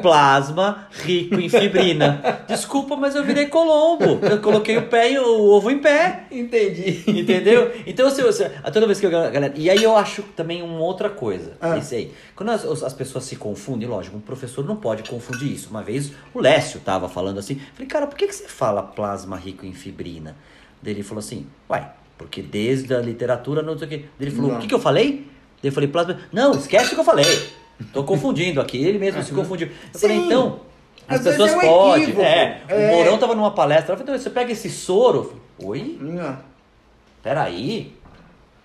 [0.00, 2.40] Plasma rico em fibrina.
[2.46, 4.18] Desculpa, mas eu virei colombo.
[4.22, 6.24] Eu coloquei o pé e o ovo em pé.
[6.30, 7.04] Entendi.
[7.06, 7.72] Entendeu?
[7.86, 8.48] Então, se você.
[8.72, 9.10] Toda vez que eu.
[9.10, 11.52] Galera, e aí eu acho também uma outra coisa.
[11.60, 11.76] Ah.
[11.76, 12.12] Isso aí.
[12.34, 15.70] Quando as, as pessoas se confundem, lógico, um professor não pode confundir isso.
[15.70, 17.60] Uma vez o Lécio tava falando assim.
[17.74, 20.36] Falei, cara, por que, que você fala plasma rico em fibrina?
[20.82, 24.04] Daí ele falou assim, uai, porque desde a literatura não sei o quê.
[24.20, 24.58] Ele falou, Não.
[24.58, 25.26] o que, que eu falei?
[25.62, 26.18] Eu falei, plasma.
[26.32, 27.24] Não, esquece o que eu falei.
[27.92, 28.76] Tô confundindo aqui.
[28.76, 29.68] Ele mesmo se confundiu.
[29.94, 30.26] Eu falei, Sim.
[30.26, 30.60] então.
[31.08, 32.02] As Às pessoas é um podem.
[32.02, 32.22] equívoco.
[32.26, 32.90] É, É.
[32.90, 33.96] O Mourão tava numa palestra.
[33.96, 35.24] Falei, então, você pega esse soro.
[35.58, 35.98] Falei, Oi?
[36.00, 36.38] Não.
[37.22, 37.94] Peraí,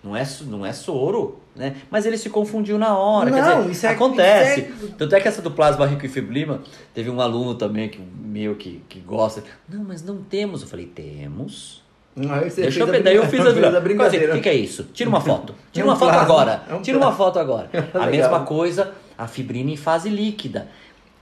[0.03, 1.75] não é, não é soro, né?
[1.89, 3.29] Mas ele se confundiu na hora.
[3.29, 4.61] Não, quer dizer, isso é- acontece.
[4.61, 6.61] isso é- Tanto é que essa do plasma rico em fibrina,
[6.93, 9.43] teve um aluno também que meu que, que gosta.
[9.67, 10.61] Não, mas não temos.
[10.61, 11.82] Eu falei, temos.
[12.15, 13.03] Deixa eu a ver.
[13.03, 14.31] Daí eu fiz a, fez a Assim, brincadeira.
[14.33, 14.83] O que, que é isso?
[14.93, 15.55] Tira uma foto.
[15.71, 16.63] Tira É um uma foto plasma, agora.
[16.69, 17.69] é um Tira uma foto agora.
[17.93, 18.09] A Legal.
[18.11, 20.67] mesma coisa, a fibrina em fase líquida.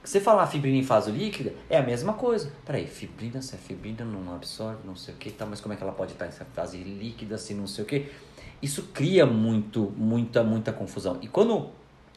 [0.04, 2.50] Você falar fibrina em fase líquida, é a mesma coisa.
[2.66, 5.76] Peraí, fibrina, se a fibrina não absorve, não sei o que, tá, mas como é
[5.76, 8.06] que ela pode estar em fase líquida, se não sei o que?
[8.60, 11.18] Isso cria muito, muita, muita confusão.
[11.22, 11.68] E quando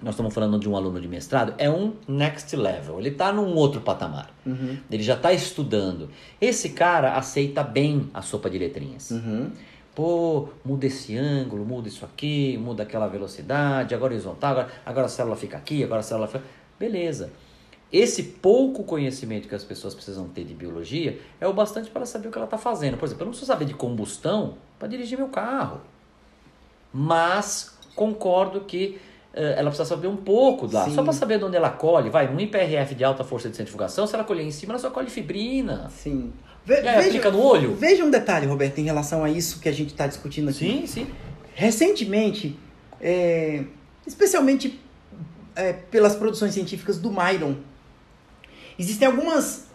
[0.02, 3.00] nós estamos falando de um aluno de mestrado, é um next level.
[3.00, 4.30] Ele está num outro patamar.
[4.46, 4.78] Uhum.
[4.92, 6.10] Ele já está estudando.
[6.40, 9.12] Esse cara aceita bem a sopa de letrinhas.
[9.12, 9.52] Uhum.
[9.96, 15.10] Pô, muda esse ângulo, muda isso aqui, muda aquela velocidade, agora horizontal, agora, agora a
[15.10, 16.44] célula fica aqui, agora a célula fica.
[16.78, 17.32] Beleza.
[17.92, 22.28] Esse pouco conhecimento que as pessoas precisam ter de biologia é o bastante para saber
[22.28, 22.98] o que ela está fazendo.
[22.98, 25.80] Por exemplo, eu não preciso saber de combustão para dirigir meu carro.
[26.92, 29.00] Mas concordo que
[29.58, 30.86] ela precisa saber um pouco lá.
[30.86, 30.96] Sim.
[30.96, 32.10] Só para saber de onde ela colhe.
[32.10, 34.90] Vai, num IPRF de alta força de centrifugação, se ela colher em cima, ela só
[34.90, 35.90] colhe fibrina.
[35.90, 36.32] Sim.
[36.64, 37.76] Ve- aí aplica no olho?
[37.76, 40.58] Veja um detalhe, Roberto, em relação a isso que a gente está discutindo aqui.
[40.58, 41.08] Sim, sim.
[41.54, 42.58] Recentemente,
[43.00, 43.64] é,
[44.08, 44.80] especialmente
[45.56, 47.56] é, pelas produções científicas do Myron,
[48.80, 49.68] existem algumas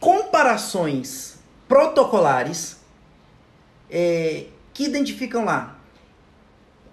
[0.00, 2.78] comparações protocolares
[3.90, 5.77] é, que identificam lá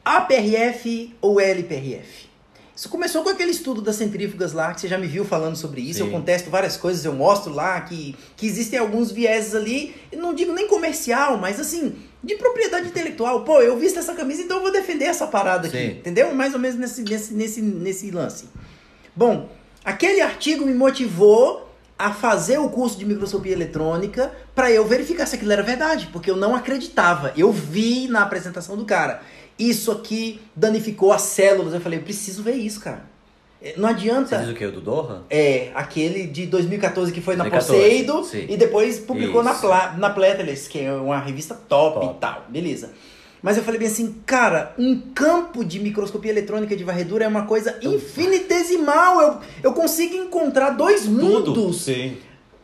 [0.06, 2.26] APRF ou LPRF.
[2.76, 5.82] Isso começou com aquele estudo das centrífugas lá, que você já me viu falando sobre
[5.82, 6.00] isso.
[6.00, 6.06] Sim.
[6.06, 10.54] Eu contesto várias coisas, eu mostro lá que, que existem alguns vieses ali, não digo
[10.54, 13.46] nem comercial, mas assim, de propriedade intelectual.
[13.46, 15.78] Pô, eu visto essa camisa, então eu vou defender essa parada aqui.
[15.78, 15.88] Sim.
[16.00, 16.36] Entendeu?
[16.36, 18.50] Mais ou menos nesse, nesse, nesse, nesse lance.
[19.16, 19.50] Bom,
[19.84, 21.65] aquele artigo me motivou
[21.98, 26.30] a fazer o curso de microscopia eletrônica para eu verificar se aquilo era verdade, porque
[26.30, 27.32] eu não acreditava.
[27.38, 29.22] Eu vi na apresentação do cara.
[29.58, 31.74] Isso aqui danificou as células.
[31.74, 33.04] Eu falei, eu preciso ver isso, cara.
[33.62, 34.38] É, Não Você adianta.
[34.40, 34.66] diz o que?
[34.66, 35.24] O do Doha?
[35.30, 38.46] É, aquele de 2014 que foi na 2014, Poseido sim.
[38.54, 39.62] e depois publicou na, Isso.
[39.62, 42.16] Pla, na Plateless, que é uma revista top, Top.
[42.18, 42.46] e tal.
[42.50, 42.92] Beleza.
[43.46, 47.46] Mas eu falei bem assim, cara, um campo de microscopia eletrônica de varredura é uma
[47.46, 49.22] coisa infinitesimal.
[49.22, 51.84] Eu, eu consigo encontrar dois mundos.
[51.84, 52.18] Sim.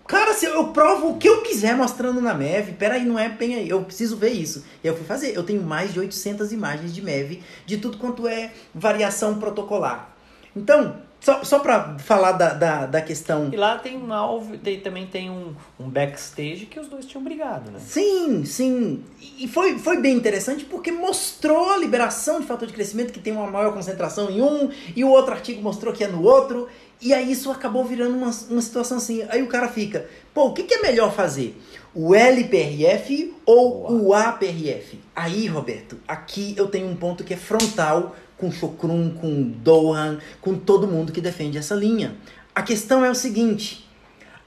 [0.07, 3.29] Cara, se eu, eu provo o que eu quiser mostrando na MEV, peraí, não é
[3.29, 4.65] bem aí, eu preciso ver isso.
[4.83, 8.27] E eu fui fazer, eu tenho mais de 800 imagens de MEV, de tudo quanto
[8.27, 10.15] é variação protocolar.
[10.55, 13.49] Então, só, só pra falar da, da, da questão...
[13.53, 17.23] E lá tem um alvo, tem, também tem um, um backstage que os dois tinham
[17.23, 17.79] brigado, né?
[17.79, 19.03] Sim, sim.
[19.37, 23.33] E foi, foi bem interessante porque mostrou a liberação de fator de crescimento que tem
[23.33, 26.67] uma maior concentração em um, e o outro artigo mostrou que é no outro.
[26.99, 29.23] E aí isso acabou virando uma, uma situação assim.
[29.29, 31.55] Aí o cara fica, pô, o que, que é melhor fazer?
[31.93, 34.99] O LPRF ou o APRF?
[35.15, 40.55] Aí, Roberto, aqui eu tenho um ponto que é frontal com Chokrum, com Dohan, com
[40.55, 42.17] todo mundo que defende essa linha.
[42.53, 43.87] A questão é o seguinte: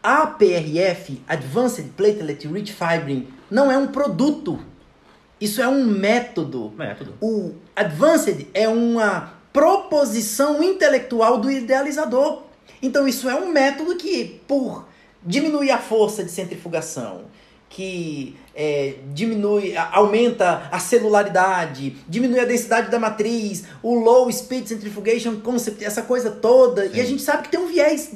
[0.02, 4.58] APRF, Advanced Platelet Rich Fibrin, não é um produto.
[5.40, 6.72] Isso é um método.
[6.76, 7.14] Método.
[7.20, 12.42] O Advanced é uma proposição intelectual do idealizador.
[12.82, 14.86] Então isso é um método que, por
[15.24, 17.22] diminuir a força de centrifugação,
[17.70, 25.40] que é, diminui, aumenta a celularidade, diminui a densidade da matriz, o low speed centrifugation
[25.40, 28.12] concept, essa coisa toda, e a gente sabe que tem um viés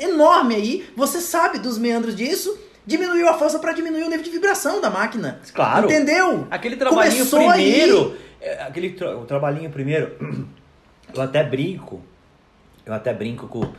[0.00, 4.30] enorme aí, você sabe dos meandros disso, diminuiu a força para diminuir o nível de
[4.30, 5.40] vibração da máquina.
[5.54, 5.86] Claro.
[5.86, 6.46] Entendeu?
[6.50, 7.70] Aquele trabalhinho Começou aí.
[7.70, 10.16] primeiro, é, aquele tra- o trabalhinho primeiro,
[11.14, 12.00] eu até brinco,
[12.86, 13.72] eu até brinco com,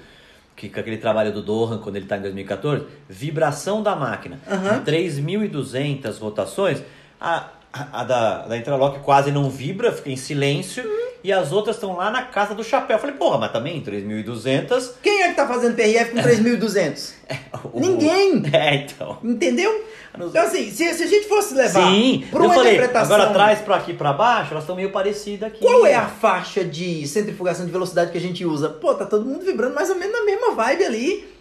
[0.62, 4.84] que, com aquele trabalho do Dohan quando ele está em 2014, vibração da máquina, em
[4.86, 6.84] 3.200 rotações,
[7.20, 10.84] a, a, da, da Intralock quase não vibra, fica em silêncio,
[11.24, 12.96] e as outras estão lá na casa do chapéu.
[12.98, 14.94] Eu falei, porra, mas também em 3.200...
[15.02, 17.14] Quem é que tá fazendo PRF com 3.200?
[17.72, 18.44] o- Ninguém.
[18.52, 19.18] É, então...
[19.24, 19.86] Entendeu?
[20.14, 23.16] Então, assim, se, se a gente fosse levar Sim, para eu uma falei, interpretação.
[23.16, 25.60] agora traz pra aqui pra baixo, elas estão meio parecidas aqui.
[25.62, 28.68] Qual é a faixa de centrifugação de velocidade que a gente usa?
[28.68, 31.34] Pô, tá todo mundo vibrando mais ou menos na mesma vibe ali.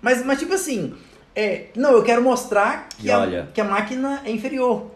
[0.00, 0.94] Mas, mas tipo assim,
[1.34, 4.90] é, não, eu quero mostrar que, a, que a máquina é inferior.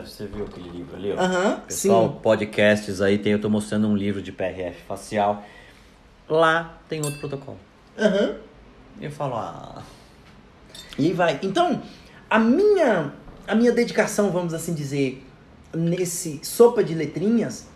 [0.00, 1.20] Você, viu aquele livro ali, ó?
[1.20, 2.18] Aham, Pessoal, sim.
[2.22, 5.44] podcasts aí, tem, eu tô mostrando um livro de PRF facial.
[6.28, 7.58] Lá tem outro protocolo.
[9.00, 9.82] E eu falo, ah,
[10.98, 11.38] E vai.
[11.42, 11.82] Então,
[12.30, 13.12] a minha,
[13.46, 15.24] a minha dedicação, vamos assim dizer,
[15.74, 17.66] nesse sopa de letrinhas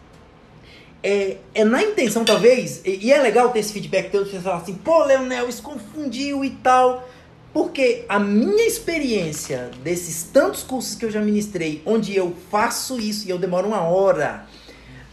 [1.03, 4.57] é, é na intenção, talvez, e, e é legal ter esse feedback teu, você falar
[4.57, 7.09] assim, pô, Leonel, isso confundiu e tal.
[7.57, 13.27] Porque a minha experiência desses tantos cursos que eu já ministrei, onde eu faço isso
[13.27, 14.45] e eu demoro uma hora,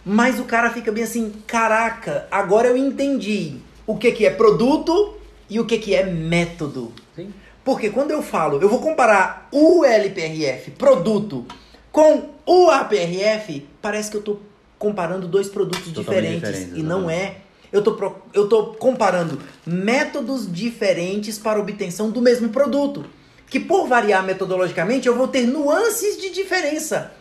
[0.03, 5.15] mas o cara fica bem assim, caraca, agora eu entendi o que, que é produto
[5.49, 6.91] e o que, que é método.
[7.15, 7.33] sim.
[7.63, 11.45] Porque quando eu falo, eu vou comparar o LPRF, produto,
[11.93, 14.39] com o APRF, parece que eu tô
[14.77, 16.77] comparando dois produtos Totalmente diferentes.
[16.77, 17.37] e não exatamente.
[17.37, 17.42] é.
[17.73, 23.03] Eu tô, pro- eu tô comparando métodos diferentes para obtenção do mesmo produto.
[23.49, 27.11] Que por variar metodologicamente, eu vou ter nuances de diferença.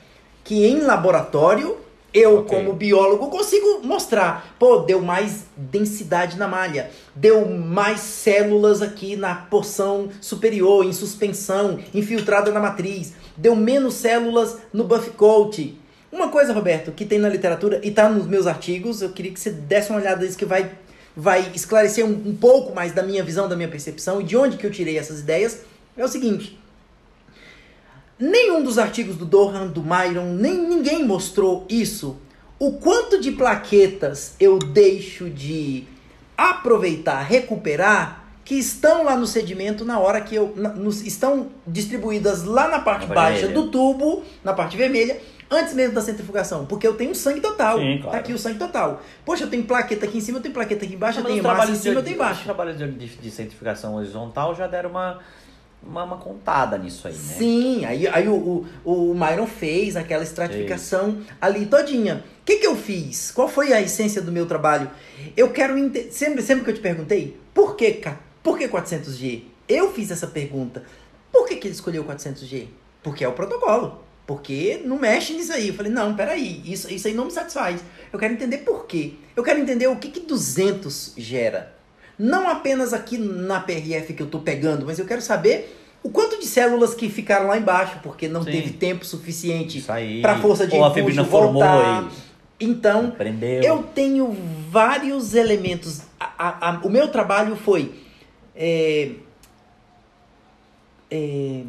[0.44, 1.76] Que em laboratório,
[2.12, 2.54] eu, Ok.
[2.56, 4.54] como biólogo, consigo mostrar.
[4.58, 6.90] Pô, deu mais densidade na malha.
[7.14, 13.14] Deu mais células aqui na porção superior, em suspensão, infiltrada na matriz.
[13.36, 15.78] Deu menos células no buff coat.
[16.12, 19.40] Uma coisa, Roberto, que tem na literatura e tá nos meus artigos, eu queria que
[19.40, 20.70] você desse uma olhada nisso que vai,
[21.16, 24.58] vai esclarecer um, um pouco mais da minha visão, da minha percepção e de onde
[24.58, 25.60] que eu tirei essas ideias.
[25.96, 26.58] É o seguinte.
[28.18, 32.18] Nenhum dos artigos do Dohan, do Myron, nem ninguém mostrou isso.
[32.58, 35.84] O quanto de plaquetas eu deixo de
[36.36, 40.52] aproveitar, recuperar, que estão lá no sedimento na hora que eu.
[40.56, 43.54] na- nos- estão distribuídas lá na parte Na baixa vermelha.
[43.62, 45.20] do tubo, na parte vermelha,
[45.52, 46.66] antes mesmo da centrifugação.
[46.66, 47.78] Porque eu tenho sangue total.
[47.78, 48.10] Sim, claro.
[48.12, 49.02] Tá aqui o sangue total.
[49.24, 51.44] Poxa, eu tenho plaqueta aqui em cima, eu tenho plaqueta aqui embaixo, eu Mas tenho
[51.44, 52.40] massa em cima, de- eu tenho embaixo.
[52.40, 55.18] Os trabalhos de, de, de centrifugação horizontal já deram uma,
[55.82, 57.20] uma, uma contada nisso aí, né?
[57.38, 62.24] Sim, aí, aí o, o, o Myron fez aquela estratificação ali todinha.
[62.40, 63.30] O que, que eu fiz?
[63.30, 64.90] Qual foi a essência do meu trabalho?
[65.36, 66.10] Eu quero entender.
[66.12, 68.02] Sempre, sempre que eu te perguntei, por que,
[68.42, 69.42] por que 400G?
[69.68, 70.82] Eu fiz essa pergunta.
[71.30, 72.66] Por que, que ele escolheu 400G?
[73.02, 74.02] Porque é o protocolo.
[74.26, 75.68] Porque não mexe nisso aí.
[75.68, 77.82] Eu falei, não, peraí, isso, isso aí não me satisfaz.
[78.12, 79.14] Eu quero entender por quê.
[79.34, 81.74] Eu quero entender o que, que 200 gera.
[82.18, 86.38] Não apenas aqui na PRF que eu tô pegando, mas eu quero saber o quanto
[86.38, 88.50] de células que ficaram lá embaixo, porque não Sim.
[88.52, 89.80] teve tempo suficiente
[90.20, 92.08] para a força de Ou a impulso formou voltar.
[92.60, 93.62] e Então, prendeu.
[93.62, 94.36] eu tenho
[94.70, 96.02] vários elementos.
[96.20, 97.92] A- a- a- o meu trabalho foi.
[98.54, 99.12] é,
[101.10, 101.62] é,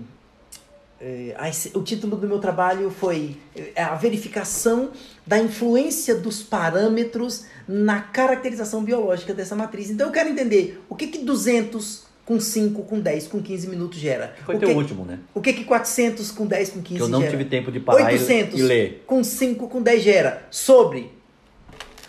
[1.73, 4.91] o título do meu trabalho foi é, a verificação
[5.25, 9.89] da influência dos parâmetros na caracterização biológica dessa matriz.
[9.89, 13.99] Então eu quero entender o que, que 200 com 5, com 10, com 15 minutos
[13.99, 14.33] gera?
[14.45, 15.19] Foi o teu que, último, né?
[15.33, 17.31] o que que 400 com 10, com 15 Que eu não gera?
[17.31, 19.03] tive tempo de parar e- 800 e ler.
[19.05, 21.11] com 5, com 10 gera sobre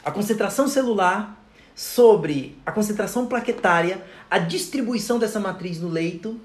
[0.04, 1.44] a concentração celular,
[1.74, 6.38] sobre a concentração plaquetária, a distribuição dessa matriz no leito,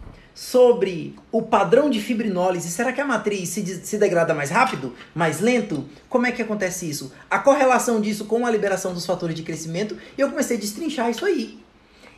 [0.43, 2.69] sobre o padrão de fibrinólise.
[2.71, 5.83] Será que a matriz se, se degrada mais rápido, mais lento?
[6.07, 7.11] Como é que acontece isso?
[7.29, 9.97] A correlação disso com a liberação dos fatores de crescimento.
[10.17, 11.59] E eu comecei a destrinchar isso aí.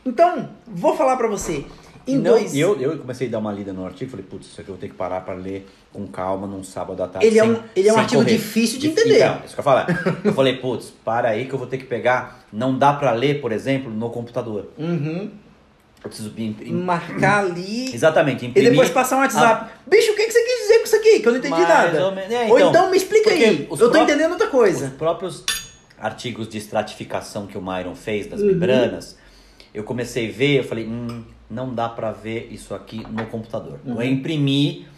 [0.06, 1.64] Então, vou falar pra você.
[2.06, 2.54] Em não- dois...
[2.54, 4.80] Eu, eu comecei a dar uma lida no artigo, falei, putz, isso aqui eu vou
[4.80, 7.26] ter que parar para ler com calma num sábado à tarde.
[7.26, 8.36] Ele é sem- um- ele é um artigo correr.
[8.36, 9.16] difícil de entender.
[9.16, 9.86] Então, isso que eu falar.
[10.24, 12.40] Eu falei, putz, para aí que eu vou ter que pegar.
[12.52, 14.68] Não dá para ler, por exemplo, no computador.
[14.78, 15.28] Uhum.
[16.04, 16.72] Eu preciso imprimir.
[16.84, 17.90] Marcar ali...
[17.94, 18.70] Exatamente, E imprimir.
[18.70, 19.70] depois passar um WhatsApp.
[19.86, 21.20] Bicho, o que, que você quis dizer com isso aqui?
[21.20, 22.06] Que eu não entendi Mais nada.
[22.06, 22.32] ou menos.
[22.32, 23.66] É, Ou então, então me explica aí.
[23.70, 24.90] os Eu tô entendendo outra Os coisa.
[24.98, 25.44] próprios
[25.98, 28.46] artigos de estratificação que o Myron fez das Uhum.
[28.48, 29.16] membranas,
[29.72, 33.78] eu comecei a ver, eu falei, hum, não dá para ver isso aqui no computador.
[33.86, 34.02] Uhum.
[34.02, 34.88] Eu imprimi,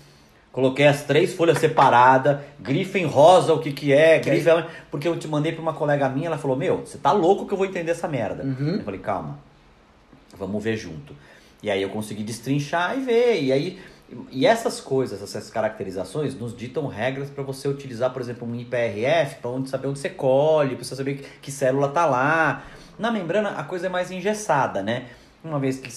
[0.50, 4.48] coloquei as três folhas separadas, grife em rosa, o que que é, grife...
[4.90, 7.52] Porque eu te mandei para uma colega minha, ela falou, meu, você tá louco que
[7.52, 8.42] eu vou entender essa merda.
[8.42, 8.76] Uhum.
[8.76, 9.38] Eu falei, calma,
[10.38, 11.14] vamos ver junto.
[11.62, 13.78] E aí eu consegui destrinchar e ver, e aí...
[14.30, 19.36] E essas coisas, essas caracterizações, nos ditam regras para você utilizar, por exemplo, um IPRF,
[19.40, 22.64] para onde saber onde você colhe, para você saber que, que célula tá lá.
[22.98, 25.08] Na membrana a coisa é mais engessada, né?
[25.42, 25.90] Uma vez que,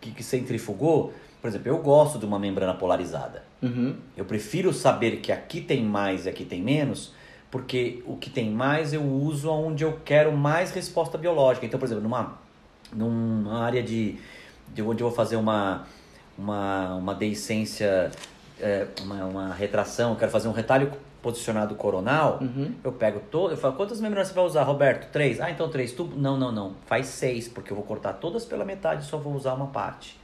[0.00, 3.42] que, que centrifugou, por exemplo, eu gosto de uma membrana polarizada.
[3.62, 3.96] Uhum.
[4.16, 7.12] Eu prefiro saber que aqui tem mais e aqui tem menos,
[7.50, 11.64] porque o que tem mais eu uso onde eu quero mais resposta biológica.
[11.64, 12.38] Então, por exemplo, numa,
[12.92, 14.16] numa área de,
[14.72, 15.86] de onde eu vou fazer uma,
[16.36, 18.10] uma, uma deiscência,
[18.60, 22.72] é, uma, uma retração, eu quero fazer um retalho posicionado coronal, Uhum.
[22.84, 25.10] eu pego todo, eu falo, quantas membranas você vai usar, Roberto?
[25.10, 25.40] Três?
[25.40, 26.16] Ah, então três tubos?
[26.16, 26.74] Não, não, não.
[26.86, 30.18] Faz seis, porque eu vou cortar todas pela metade e só vou usar uma parte.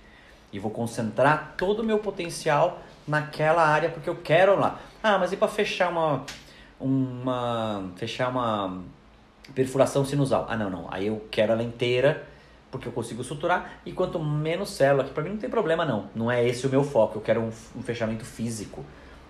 [0.53, 4.79] E vou concentrar todo o meu potencial naquela área, porque eu quero lá.
[5.03, 6.25] Ah, mas e para fechar uma,
[6.81, 8.79] uma, fechar uma
[9.53, 10.47] perfuração sinusal?
[10.49, 10.87] Ah, não, não.
[10.91, 12.25] Aí eu quero ela inteira,
[12.75, 13.79] porque eu consigo suturar.
[13.87, 16.09] E quanto menos célula, que para mim não tem problema não.
[16.15, 17.19] Não é esse o meu foco.
[17.19, 18.85] Eu quero um, um fechamento físico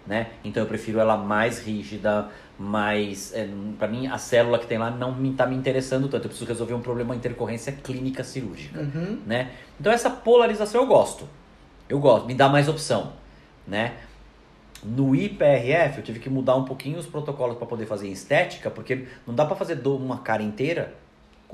[0.07, 0.29] né?
[0.45, 2.29] Então eu prefiro ela mais rígida,
[2.59, 3.33] mais.
[3.35, 6.25] É, para mim, a célula que tem lá não me, tá me interessando tanto.
[6.25, 9.21] Eu preciso resolver um problema, uma intercorrência clínica cirúrgica, Uhum.
[9.27, 9.51] né?
[9.81, 11.27] Então essa polarização eu gosto.
[11.89, 13.13] Eu gosto, me dá mais opção,
[13.67, 13.95] né?
[14.83, 19.07] No IPRF eu tive que mudar um pouquinho os protocolos para poder fazer estética, porque
[19.27, 20.95] não dá para fazer uma cara inteira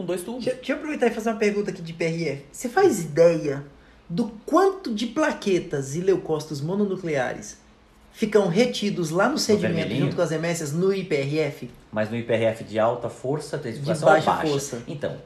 [0.01, 0.45] com dois tubos.
[0.45, 2.45] Deixa, deixa eu aproveitar e fazer uma pergunta aqui de PRF.
[2.51, 3.65] Você faz ideia
[4.09, 7.59] do quanto de plaquetas e leucócitos mononucleares
[8.13, 11.71] ficam retidos lá no sedimento junto com as hemécias no IPRF?
[11.93, 14.47] Mas no IPRF de alta força, tem De baixa baixa.
[14.49, 14.83] força.
[14.89, 15.17] Então,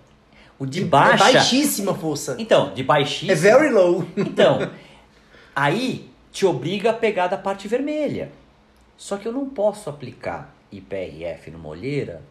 [0.58, 1.24] o de É baixa.
[1.32, 2.36] baixíssima força.
[2.38, 3.32] Então, de baixíssimo.
[3.32, 4.04] É very low.
[4.16, 4.70] Então,
[5.56, 8.30] aí te obriga a pegar da parte vermelha.
[8.96, 12.22] Só que eu não posso aplicar IPRF numa olheira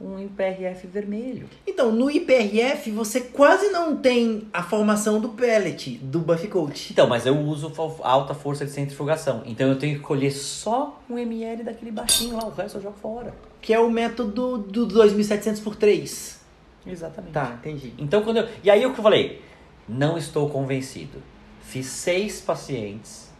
[0.00, 1.46] um IPRF vermelho.
[1.66, 6.92] Então, no IPRF você quase não tem a formação do pellet, do buff coat.
[6.92, 7.72] Então, mas eu uso
[8.02, 9.42] alta força de centrifugação.
[9.44, 12.96] Então eu tenho que colher só um ml daquele baixinho lá, o resto eu jogo
[13.00, 13.34] fora.
[13.60, 16.40] Que é o método do 2700 por 3.
[16.86, 17.32] Exatamente.
[17.32, 17.92] Tá, entendi.
[17.98, 18.48] Então quando eu...
[18.64, 19.42] E aí o que eu falei?
[19.86, 21.18] Não estou convencido.
[21.60, 23.30] Fiz seis pacientes,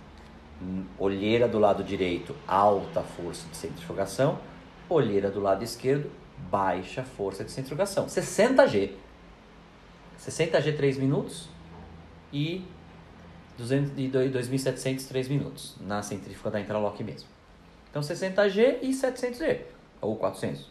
[0.98, 4.38] olheira do lado direito, alta força de centrifugação,
[4.88, 6.11] olheira do lado esquerdo,
[6.51, 8.07] baixa força de centrifugação.
[8.07, 8.93] 60G.
[10.18, 11.49] 60G 3 minutos
[12.32, 12.64] e
[13.59, 17.28] 200 e 2.700 3 minutos na centrífuga da Intralock mesmo.
[17.91, 19.62] Então 60G e 700G
[20.01, 20.70] ou 400.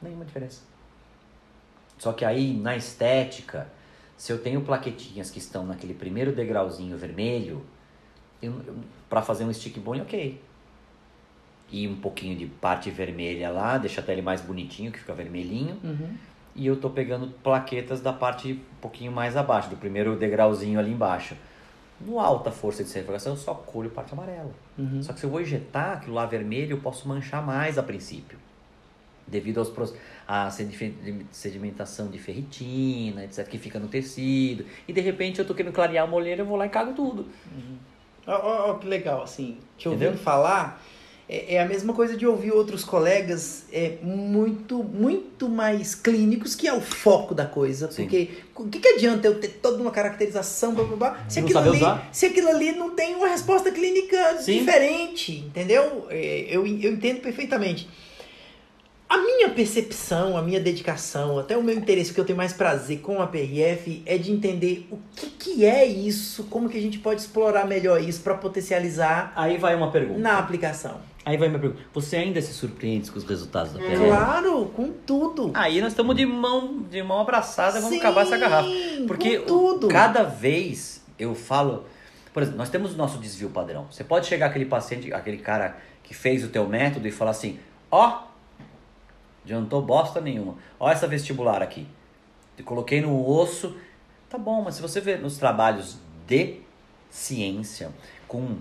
[0.00, 0.62] Nenhuma diferença.
[1.98, 3.70] Só que aí na estética,
[4.16, 7.64] se eu tenho plaquetinhas que estão naquele primeiro degrauzinho vermelho,
[9.08, 10.40] para fazer um stick bone, ok.
[11.72, 15.76] E um pouquinho de parte vermelha lá, deixa até ele mais bonitinho, que fica vermelhinho.
[15.84, 16.14] Uhum.
[16.56, 20.90] E eu tô pegando plaquetas da parte um pouquinho mais abaixo, do primeiro degrauzinho ali
[20.90, 21.34] embaixo.
[22.00, 24.50] No alta força de centrifugação, eu só colho parte amarela.
[24.76, 25.02] Uhum.
[25.02, 28.38] Só que se eu vou injetar aquilo lá vermelho, eu posso manchar mais a princípio.
[29.28, 29.94] Devido aos pros-
[30.26, 34.64] à sedi- sedimentação de ferritina, etc., que fica no tecido.
[34.88, 37.28] E de repente eu tô querendo clarear uma olheira, eu vou lá e cago tudo.
[38.26, 40.82] Ó, ó, ó, que legal, assim, te ouvindo falar,
[41.30, 46.66] é, é a mesma coisa de ouvir outros colegas é, muito, muito mais clínicos, que
[46.66, 47.88] é o foco da coisa.
[47.88, 48.02] Sim.
[48.02, 51.46] Porque o que, que adianta eu ter toda uma caracterização, blá, blá, blá, se, Não
[51.46, 52.08] aquilo ali, usar?
[52.12, 54.58] se aquilo ali não tem uma resposta clínica Sim.
[54.58, 56.08] diferente, entendeu?
[56.10, 57.88] É, eu, eu entendo perfeitamente.
[59.10, 62.52] A minha percepção, a minha dedicação, até o meu interesse, o que eu tenho mais
[62.52, 66.80] prazer com a PRF é de entender o que, que é isso, como que a
[66.80, 70.20] gente pode explorar melhor isso para potencializar Aí vai uma pergunta.
[70.20, 71.00] na aplicação.
[71.24, 71.82] Aí vai uma pergunta.
[71.92, 73.96] Você ainda se surpreende com os resultados da PRF?
[74.06, 75.50] Claro, com tudo.
[75.54, 78.68] Aí nós estamos de mão, de mão abraçada, vamos Sim, acabar essa garrafa.
[79.08, 79.88] Porque com tudo.
[79.88, 81.84] cada vez eu falo.
[82.32, 83.88] Por exemplo, nós temos o nosso desvio padrão.
[83.90, 87.58] Você pode chegar aquele paciente, aquele cara que fez o teu método e falar assim:
[87.90, 88.29] ó,
[89.50, 90.54] adiantou bosta nenhuma.
[90.78, 91.86] Ó, essa vestibular aqui.
[92.56, 93.76] Eu coloquei no osso.
[94.28, 96.60] Tá bom, mas se você ver nos trabalhos de
[97.10, 97.90] ciência,
[98.28, 98.58] com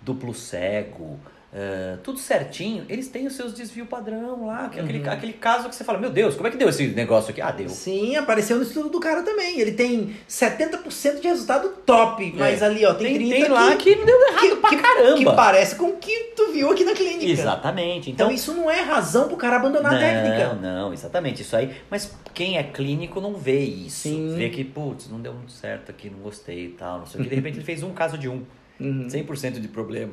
[0.00, 1.18] duplo cego,
[1.54, 4.68] eh, tudo certinho, eles têm os seus desvio padrão lá.
[4.70, 5.10] Que é aquele, Uhum.
[5.10, 7.40] aquele caso que você fala: meu Deus, como é que deu esse negócio aqui?
[7.42, 7.68] Ah, deu.
[7.68, 9.60] Sim, apareceu no estudo do cara também.
[9.60, 12.64] Ele tem 70% de resultado top, mas É.
[12.66, 15.16] ali, ó, tem, Tem, 30 tem lá que, não deu errado pra caramba.
[15.18, 17.24] que parece com o que tu viu aqui na clínica.
[17.26, 18.10] Exatamente.
[18.10, 20.54] Então, Então, isso não é razão pro cara abandonar não, a técnica.
[20.54, 21.42] não, exatamente.
[21.42, 21.70] Isso aí.
[21.90, 24.08] Mas quem é clínico não vê isso.
[24.08, 24.34] Sim.
[24.36, 27.24] Vê que, putz, não deu muito certo aqui, não gostei e tal, não sei o
[27.24, 27.28] que.
[27.30, 28.42] De repente ele fez um caso de um.
[28.80, 29.06] Uhum.
[29.08, 30.12] 100% de problema,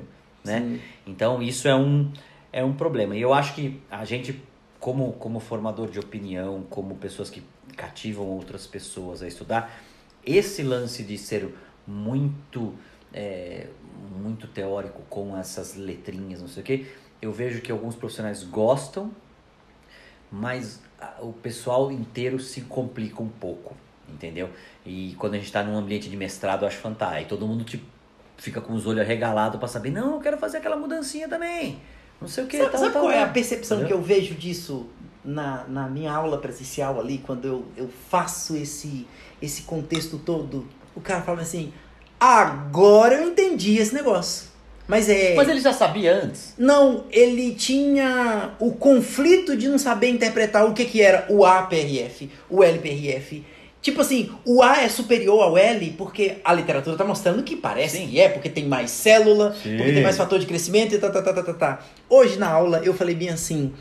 [0.49, 0.59] né?
[0.59, 0.81] Sim.
[1.07, 2.11] Então isso é um,
[2.51, 3.15] é um problema.
[3.15, 4.41] E eu acho que a gente,
[4.79, 7.43] como, como formador de opinião, como pessoas que
[7.77, 9.71] cativam outras pessoas a estudar,
[10.25, 11.53] esse lance de ser
[11.87, 12.73] muito,
[13.13, 13.67] é,
[14.21, 16.85] muito teórico com essas letrinhas, não sei o quê,
[17.21, 19.11] eu vejo que alguns profissionais gostam,
[20.31, 20.81] mas
[21.21, 23.75] o pessoal inteiro se complica um pouco,
[24.07, 24.49] entendeu?
[24.85, 27.17] E quando a gente está num ambiente de mestrado, eu acho fantástico.
[27.17, 27.85] Aí todo mundo tipo,
[28.39, 31.79] fica com os olhos arregalados para saber, não, eu quero fazer aquela mudancinha também.
[32.19, 32.57] Não sei o que.
[32.57, 33.97] Sabe, tal, sabe tal, qual é a percepção Entendeu?
[33.97, 34.87] que eu vejo disso
[35.23, 39.07] na, na minha aula presencial ali, quando eu, eu faço esse,
[39.41, 40.67] esse contexto todo?
[40.95, 41.71] O cara fala assim,
[42.19, 44.49] agora eu entendi esse negócio.
[44.87, 45.35] Mas é...
[45.35, 46.55] Mas ele já sabia antes.
[46.57, 52.29] Não, ele tinha o conflito de não saber interpretar o que, que era o APRF,
[52.49, 53.45] o LPRF.
[53.81, 57.97] Tipo assim, o A é superior ao L porque a literatura tá mostrando que parece
[57.99, 58.07] Sim.
[58.09, 59.77] que é, porque tem mais célula, Sim.
[59.77, 61.79] porque tem mais fator de crescimento e tá, tá, tá, tá, tá, tá.
[62.09, 63.71] Hoje na aula eu falei bem assim,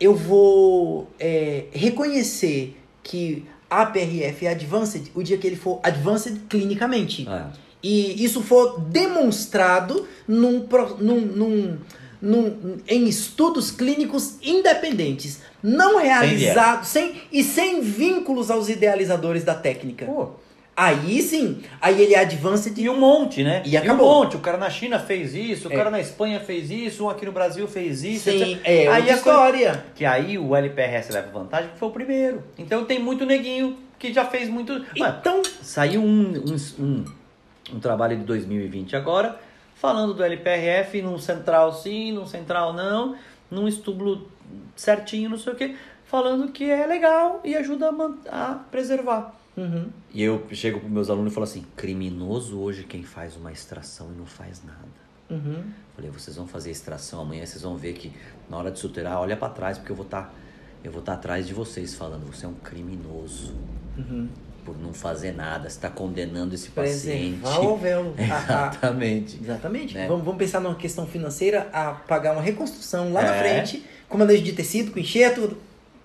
[0.00, 7.24] eu vou é, reconhecer que APRF é advanced o dia que ele for advanced clinicamente
[7.28, 7.50] Ah,
[7.80, 10.66] e isso for demonstrado num,
[10.98, 11.78] num- num-
[12.20, 20.06] num- em estudos clínicos independentes, não realizados sem, e sem vínculos aos idealizadores da técnica.
[20.06, 20.28] Pô,
[20.76, 23.60] Aí sim, aí ele é advanced e um monte, né?
[23.66, 24.06] E um acabou.
[24.24, 24.36] monte.
[24.36, 25.76] O cara na China fez isso, o É.
[25.76, 28.30] cara na Espanha fez isso, um aqui no Brasil fez isso.
[28.30, 28.60] Sim, etc.
[28.64, 29.84] é aí a coisa- história.
[29.94, 32.42] Que aí o LPRS leva vantagem porque foi o primeiro.
[32.58, 34.82] Então tem muito neguinho que já fez muito.
[34.96, 37.04] Então, Saiu um, um, um,
[37.74, 39.38] um trabalho de 2020 agora,
[39.80, 43.16] falando do LPRF num central sim, num central não,
[43.50, 44.28] num estudo
[44.76, 45.74] certinho, não sei o que,
[46.04, 47.88] falando que é legal e ajuda
[48.30, 49.34] a, a preservar.
[49.56, 53.50] uhum, E eu chego para meus alunos e falo assim: criminoso hoje quem faz uma
[53.50, 55.00] extração e não faz nada.
[55.30, 55.64] uhum.
[55.96, 58.12] Falei, vocês vão fazer extração amanhã, vocês vão ver que
[58.50, 60.32] na hora de suturar, olha para trás, porque eu vou estar
[60.84, 63.54] eu vou estar atrás de vocês falando, você é um criminoso
[63.98, 64.28] Uhum.
[64.72, 67.38] Por não fazer nada, você está condenando esse paciente.
[67.40, 68.14] Preservar o véu.
[68.16, 68.24] A- a-
[68.68, 69.38] Exatamente.
[69.42, 69.94] Exatamente.
[69.94, 70.06] Né?
[70.06, 73.38] Vamos, vamos pensar numa questão financeira a pagar uma reconstrução lá na É.
[73.40, 75.56] frente, com manejo de tecido, com enxerto,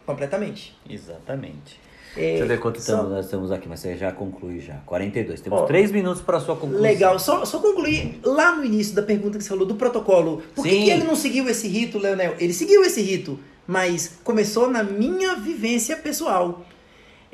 [0.05, 0.76] completamente.
[0.89, 1.80] Exatamente.
[2.18, 4.76] É, Deixa eu ver quanto só- tempo nós estamos aqui, mas você já conclui já.
[4.86, 5.41] 42.
[5.41, 6.82] Temos Ó, 3 minutos para a sua conclusão.
[6.82, 10.41] Legal, só, só concluir lá no início da pergunta que você falou do protocolo.
[10.55, 10.70] Por Sim.
[10.86, 12.36] que ele não seguiu esse rito, Leonel?
[12.39, 13.38] Ele seguiu esse rito,
[13.68, 16.66] mas começou na minha vivência pessoal.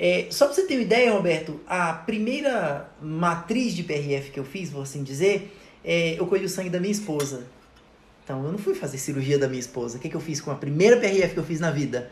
[0.04, 4.44] É, só pra você ter uma ideia, Roberto, a primeira matriz de PRF que eu
[4.44, 7.44] fiz, vou assim dizer, é, eu colhi o sangue da minha esposa.
[8.24, 10.00] Então, eu não fui fazer cirurgia da minha esposa.
[10.00, 12.10] O que, que eu fiz com a primeira PRF que eu fiz na vida?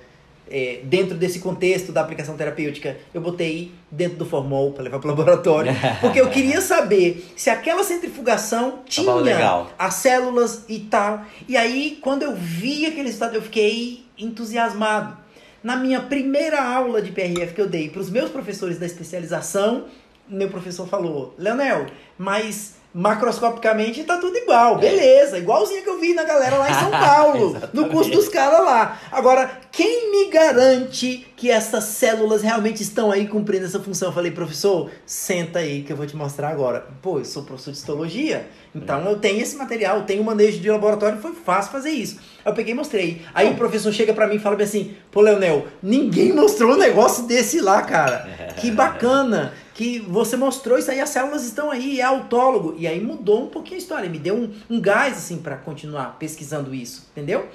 [0.47, 5.07] É, dentro desse contexto da aplicação terapêutica, eu botei dentro do formol para levar para
[5.07, 5.71] o laboratório.
[5.99, 9.71] Porque eu queria saber se aquela centrifugação tinha legal.
[9.79, 11.25] as células e tal.
[11.47, 15.17] E aí, quando eu vi aquele resultado, eu fiquei entusiasmado.
[15.63, 19.85] Na minha primeira aula de PRF que eu dei para os meus professores da especialização,
[20.27, 21.87] meu professor falou: Leonel,
[22.17, 24.79] mas macroscopicamente tá tudo igual, É.
[24.79, 28.61] beleza, igualzinho que eu vi na galera lá em São Paulo, no curso dos caras
[28.61, 28.99] lá.
[29.11, 34.09] Agora, quem me garante que essas células realmente estão aí cumprindo essa função?
[34.09, 36.85] Eu falei, professor, senta aí que eu vou te mostrar agora.
[37.01, 41.19] Pô, eu sou professor de histologia, então eu tenho esse material, tenho manejo de laboratório,
[41.19, 42.19] foi fácil fazer isso.
[42.43, 43.21] Eu peguei e mostrei.
[43.33, 47.23] Aí o professor chega pra mim e fala assim: pô, Leonel, ninguém mostrou um negócio
[47.25, 48.27] desse lá, cara.
[48.59, 52.75] Que bacana que você mostrou isso aí, as células estão aí, é autólogo.
[52.77, 56.17] E aí mudou um pouquinho a história, me deu um, um gás, assim, pra continuar
[56.19, 57.47] pesquisando isso, entendeu?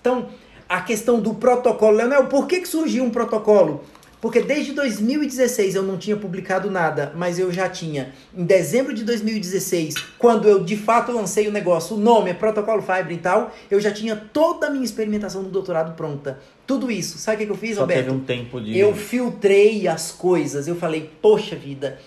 [0.00, 0.28] Então,
[0.68, 1.96] a questão do protocolo.
[1.96, 3.82] Leonel, por que, que surgiu um protocolo?
[4.22, 9.02] Porque desde 2016 eu não tinha publicado nada, mas eu já tinha, em dezembro de
[9.02, 13.52] 2016, quando eu de fato lancei o negócio, o nome é Protocolo Fibre e tal,
[13.68, 16.38] eu já tinha toda a minha experimentação do doutorado pronta.
[16.64, 17.18] Tudo isso.
[17.18, 18.04] Sabe o que, que eu fiz, Só Roberto?
[18.04, 18.78] teve um tempo de.
[18.78, 20.68] Eu filtrei as coisas.
[20.68, 21.98] Eu falei, poxa vida,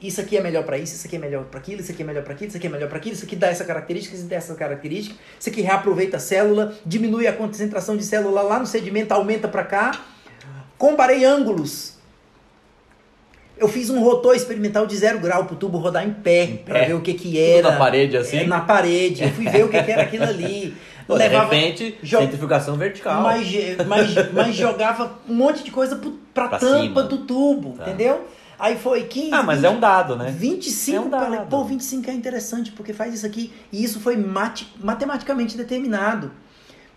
[0.00, 2.06] isso aqui é melhor pra isso, isso aqui é melhor pra aquilo, isso aqui é
[2.06, 4.24] melhor pra aquilo, isso aqui é melhor pra aquilo, isso aqui dá essa característica, isso
[4.24, 8.66] dá essa característica, isso aqui reaproveita a célula, diminui a concentração de célula lá no
[8.66, 10.00] sedimento, aumenta pra cá.
[10.78, 11.94] Comparei ângulos.
[13.56, 16.84] Eu fiz um rotor experimental de zero grau pro tubo rodar em pé, pra pé.
[16.86, 17.70] ver o que que Tudo era.
[17.72, 18.36] na parede, assim?
[18.38, 19.24] É, na parede.
[19.24, 20.76] Eu fui ver o que que era aquilo ali.
[21.08, 23.22] Pô, Levava- de repente, jo- centrifugação vertical.
[23.22, 23.48] mas,
[23.88, 27.02] mas, mas jogava um monte de coisa pro, pra, Pra tampa cima.
[27.02, 27.82] do tubo, Tá.
[27.88, 28.28] entendeu?
[28.58, 29.32] Aí foi 15.
[29.32, 30.34] Ah, mas 20, é um dado, né?
[30.36, 31.48] 25, É um falei, dado.
[31.48, 33.52] pô, 25 é interessante porque faz isso aqui.
[33.72, 36.30] E isso foi mate- matematicamente determinado.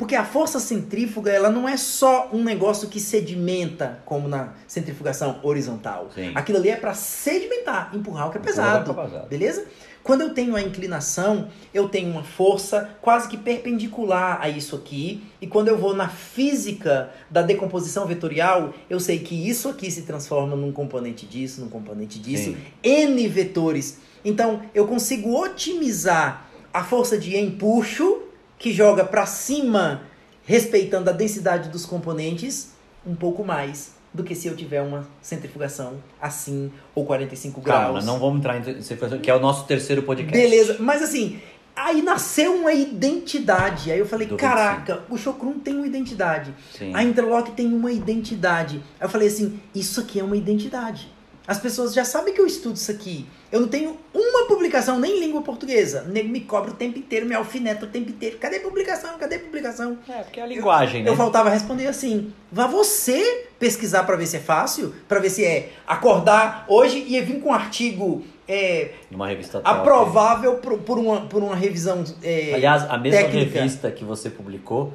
[0.02, 5.40] Porque a força centrífuga, ela não é só um negócio que sedimenta, como na centrifugação
[5.44, 6.10] horizontal.
[6.16, 6.32] Sim.
[6.34, 8.92] Aquilo ali é para sedimentar, empurrar o que é Empurrar pesado.
[8.92, 9.28] o que é pesado.
[9.28, 9.66] Beleza?
[10.02, 15.22] Quando eu tenho a inclinação, eu tenho uma força quase que perpendicular a isso aqui.
[15.40, 20.02] E quando eu vou na física da decomposição vetorial, eu sei que isso aqui se
[20.02, 22.46] transforma num componente disso, num componente disso.
[22.46, 22.58] Sim.
[22.82, 24.00] N vetores.
[24.26, 28.31] Então, eu consigo otimizar a força de empuxo,
[28.62, 30.04] que joga para cima,
[30.46, 32.74] respeitando a densidade dos componentes,
[33.06, 38.06] um pouco mais do que se eu tiver uma centrifugação assim, ou 45 Calma, graus.
[38.06, 40.38] não vamos entrar em centrifugação, que é o nosso terceiro podcast.
[40.40, 41.40] Beleza, mas assim,
[41.76, 43.92] aí nasceu uma identidade.
[43.92, 46.54] Aí eu falei, Do caraca, o Chocrum tem uma identidade.
[46.78, 46.94] Sim.
[46.94, 48.76] A Interlock tem uma identidade.
[49.00, 51.12] Aí eu falei assim, isso aqui é uma identidade.
[51.52, 53.26] As pessoas já sabem que eu estudo isso aqui.
[53.52, 56.06] Eu não tenho uma publicação nem em língua portuguesa.
[56.08, 58.38] O nego me cobra o tempo inteiro, me alfineta o tempo inteiro.
[58.38, 59.18] Cadê publicação?
[59.18, 59.98] Cadê publicação?
[60.08, 61.10] É, porque é a linguagem, né?
[61.10, 65.44] Eu faltava responder assim: vá você pesquisar pra ver se é fácil, pra ver se
[65.44, 69.70] é acordar hoje e vir com um artigo é, Numa revista top.
[69.80, 72.02] aprovável por, por uma, por uma revisão.
[72.24, 73.60] é, Aliás, a mesma técnica.
[73.60, 74.94] revista que você publicou,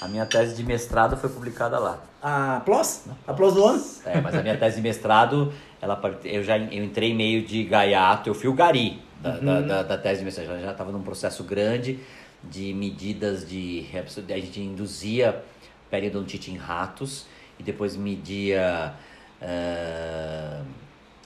[0.00, 1.98] a minha tese de mestrado foi publicada lá.
[2.22, 3.04] A PLOS?
[3.26, 3.84] A PLOS do ano?
[4.06, 8.28] É, mas a minha tese de mestrado, ela, eu já eu entrei meio de gaiato,
[8.28, 9.44] eu fui o gari da, Uhum.
[9.44, 10.50] da, da- da tese de mestrado.
[10.50, 11.98] Eu já estava num processo grande
[12.42, 13.84] de medidas de.
[13.94, 15.42] A gente induzia
[15.90, 17.26] periodontite em ratos
[17.58, 18.94] e depois media
[19.42, 20.64] uh,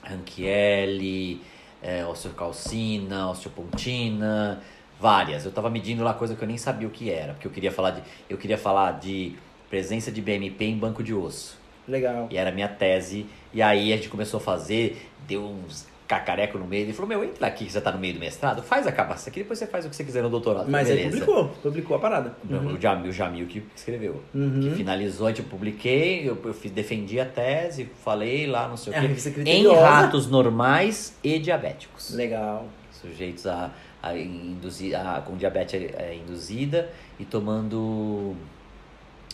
[0.03, 1.41] Ranchielli,
[1.81, 4.61] eh, osteocalcina, osteopontina,
[5.03, 5.43] várias.
[5.43, 7.73] Eu estava medindo lá coisa que eu nem sabia o que era, porque eu queria
[7.73, 9.35] falar de, eu queria falar de
[9.69, 11.59] presença de BMP em banco de osso.
[11.85, 12.29] Legal.
[12.31, 13.25] E era a minha tese.
[13.53, 16.83] E aí a gente começou a fazer, deu uns cacareco no meio.
[16.83, 19.31] Ele falou: Meu, entra aqui que você tá no meio do mestrado, faz a capacidade
[19.31, 20.71] aqui, depois você faz o que você quiser no doutorado.
[20.71, 21.07] Mas Beleza.
[21.07, 22.33] ele publicou, publicou a parada.
[22.49, 24.23] O Jamil, o Jamil que escreveu.
[24.33, 24.61] Uhum.
[24.61, 28.95] Que finalizou, gente publiquei, eu, eu fiz, defendi a tese, falei lá, não sei É
[28.95, 29.41] o a quê.
[29.45, 32.13] Em ratos normais e diabéticos.
[32.13, 32.67] Legal.
[32.91, 33.69] Sujeitos a,
[34.03, 38.35] a a, com diabetes é, induzida e tomando.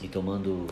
[0.01, 0.67] E tomando.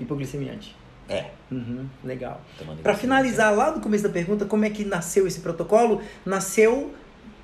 [0.00, 0.74] Hipoglicemiante.
[1.06, 2.40] É, Uhum, legal.
[2.82, 6.00] Para finalizar lá no começo da pergunta, como é que nasceu esse protocolo?
[6.24, 6.92] Nasceu,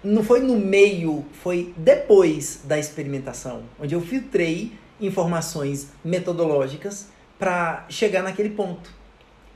[0.02, 8.22] não foi no meio, foi depois da experimentação, onde eu filtrei informações metodológicas para chegar
[8.22, 8.90] naquele ponto.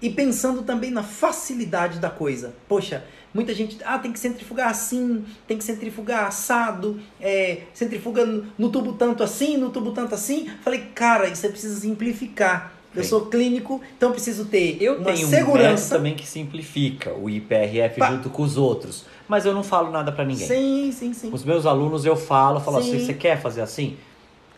[0.01, 2.55] E pensando também na facilidade da coisa.
[2.69, 3.05] Poxa,
[3.35, 8.25] muita gente, ah, tem que centrifugar assim, tem que centrifugar assado, é, centrifuga
[8.57, 10.49] no, tubo tanto assim, no tubo tanto assim.
[10.63, 12.73] Falei, cara, isso você precisa simplificar.
[12.95, 13.09] Eu Sim.
[13.09, 15.97] sou clínico, então preciso ter Eu uma tenho um segurança.
[15.97, 20.13] também que simplifica o IPRF Pa- junto com os outros, mas eu não falo nada
[20.13, 20.47] pra ninguém.
[20.47, 21.29] Sim, sim, sim.
[21.29, 22.95] Com os meus alunos eu falo, falo Sim.
[22.95, 23.97] assim, você quer fazer assim?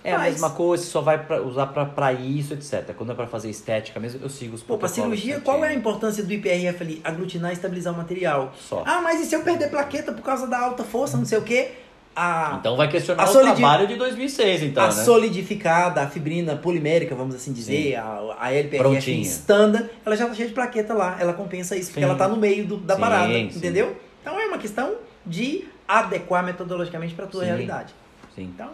[0.06, 0.32] É a Faz.
[0.34, 2.94] mesma coisa, só vai pra, usar pra, pra isso, etc.
[2.96, 5.68] Quando é pra fazer estética mesmo, eu sigo os Pô, pra protocolos cirurgia, qual é
[5.68, 7.00] a importância do IPRF ali?
[7.02, 8.52] Aglutinar e estabilizar o material.
[8.56, 8.84] Só.
[8.86, 11.42] Ah, mas e se eu perder plaqueta por causa da alta força, não sei o
[11.42, 11.70] quê?
[12.14, 14.92] A, Então vai questionar a o trabalho de 2006, então, a né?
[14.92, 19.22] solidificada, a fibrina polimérica, vamos assim dizer, a, a LPRF Prontinha.
[19.22, 21.16] standard, ela já tá cheia de plaqueta lá.
[21.20, 22.06] Ela compensa isso, porque Sim.
[22.08, 23.96] ela tá no meio do- da Sim, parada, entendeu?
[24.22, 24.94] Então é uma questão
[25.26, 27.46] de adequar metodologicamente pra tua Sim.
[27.48, 27.92] realidade.
[28.34, 28.44] Sim.
[28.54, 28.70] Então,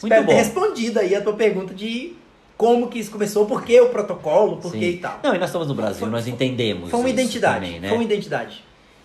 [0.00, 0.38] Muito espero ter bom.
[0.38, 2.14] respondido aí a tua pergunta de
[2.56, 4.78] como que isso começou, por que o protocolo, por Sim.
[4.80, 5.20] que e tal.
[5.22, 7.64] Não, e nós estamos no Brasil, Foi- nós entendemos Foi uma identidade.
[7.64, 7.88] também, né?
[7.88, 8.64] Foi uma identidade.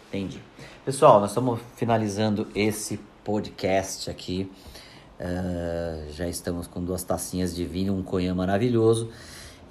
[0.09, 0.39] Entendi.
[0.85, 4.51] Pessoal, nós estamos finalizando esse podcast aqui.
[5.19, 9.09] Ah, já estamos com duas tacinhas de vinho, um conhã maravilhoso.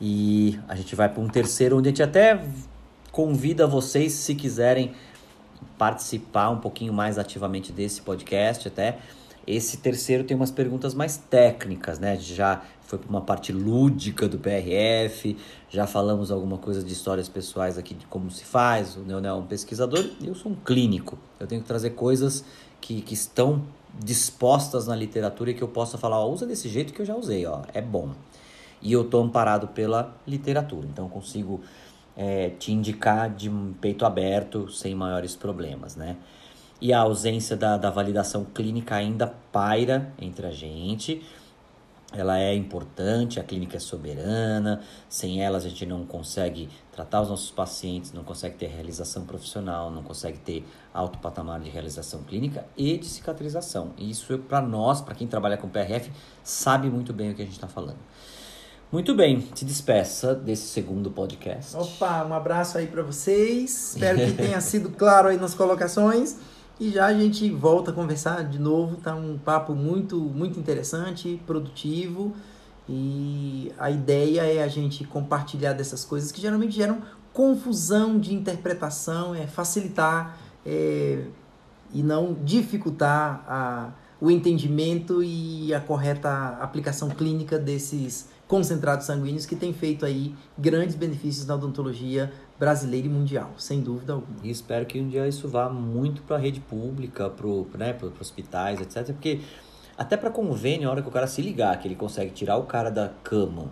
[0.01, 2.41] E a gente vai para um terceiro, onde a gente até
[3.11, 4.93] convida vocês, se quiserem
[5.79, 8.99] participar um pouquinho mais ativamente desse podcast, até
[9.47, 12.17] Esse terceiro tem umas perguntas mais técnicas, né?
[12.17, 15.37] Já foi para uma parte lúdica do PRF,
[15.69, 18.97] já falamos alguma coisa de histórias pessoais aqui de como se faz.
[18.97, 21.19] O Neonel é um pesquisador eu sou um clínico.
[21.41, 22.45] Eu tenho que trazer coisas
[22.81, 23.63] que, que estão
[23.99, 27.17] dispostas na literatura e que eu possa falar, ó, usa desse jeito que eu já
[27.17, 28.11] usei, ó, é bom.
[28.81, 31.61] E eu estou amparado pela literatura, então eu consigo
[32.17, 36.17] é, te indicar de peito aberto, sem maiores problemas, né?
[36.83, 41.23] E a ausência da, da validação clínica ainda paira entre a gente,
[42.13, 47.29] ela é importante, a clínica é soberana, sem ela a gente não consegue tratar os
[47.29, 52.67] nossos pacientes, não consegue ter realização profissional, não consegue ter alto patamar de realização clínica
[52.77, 53.93] e de cicatrização.
[53.97, 56.11] E isso para nós, para quem trabalha com PRF,
[56.43, 57.99] sabe muito bem o que a gente está falando.
[58.91, 61.77] Muito bem, se despeça desse segundo podcast.
[61.77, 63.93] Opa, um abraço aí para vocês.
[63.93, 66.37] Espero que tenha sido claro aí nas colocações.
[66.83, 68.97] E já a gente volta a conversar de novo.
[68.97, 72.35] Tá um papo muito, muito interessante, produtivo.
[72.89, 77.01] E a ideia é a gente compartilhar dessas coisas que geralmente geram
[77.33, 81.23] confusão de interpretação, é facilitar é,
[81.95, 89.57] e não dificultar a, o entendimento e a correta aplicação clínica desses concentrados sanguíneos que
[89.57, 92.31] tem feito aí grandes benefícios na odontologia
[92.61, 94.37] brasileira e mundial, sem dúvida alguma.
[94.45, 98.21] E espero que um dia isso vá muito para a rede pública, para né, os
[98.21, 99.07] hospitais, etc.
[99.07, 99.41] Porque
[99.97, 102.65] até para convênio, a hora que o cara se ligar, que ele consegue tirar o
[102.65, 103.71] cara da cama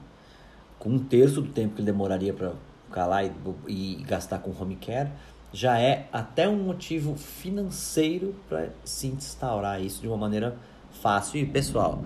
[0.78, 2.54] com um terço do tempo que ele demoraria para
[2.86, 3.30] ficar lá e,
[3.68, 5.10] e gastar com home care,
[5.52, 10.56] já é até um motivo financeiro para se instaurar isso de uma maneira
[11.02, 11.38] fácil.
[11.38, 12.02] E pessoal,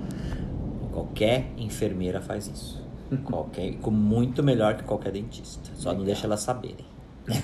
[0.94, 2.80] Qualquer enfermeira faz isso.
[3.24, 5.70] Qualquer, com muito melhor que qualquer dentista.
[5.74, 5.98] Só Legal.
[5.98, 6.86] não deixa elas saberem.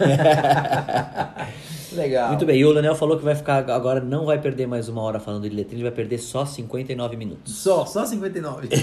[1.93, 2.29] Legal.
[2.29, 2.61] Muito bem.
[2.61, 5.49] E o Leonel falou que vai ficar agora, não vai perder mais uma hora falando
[5.49, 7.57] de letrinha, ele vai perder só 59 minutos.
[7.57, 8.69] Só, só 59.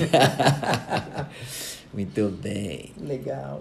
[1.93, 2.91] Muito bem.
[2.99, 3.55] Legal.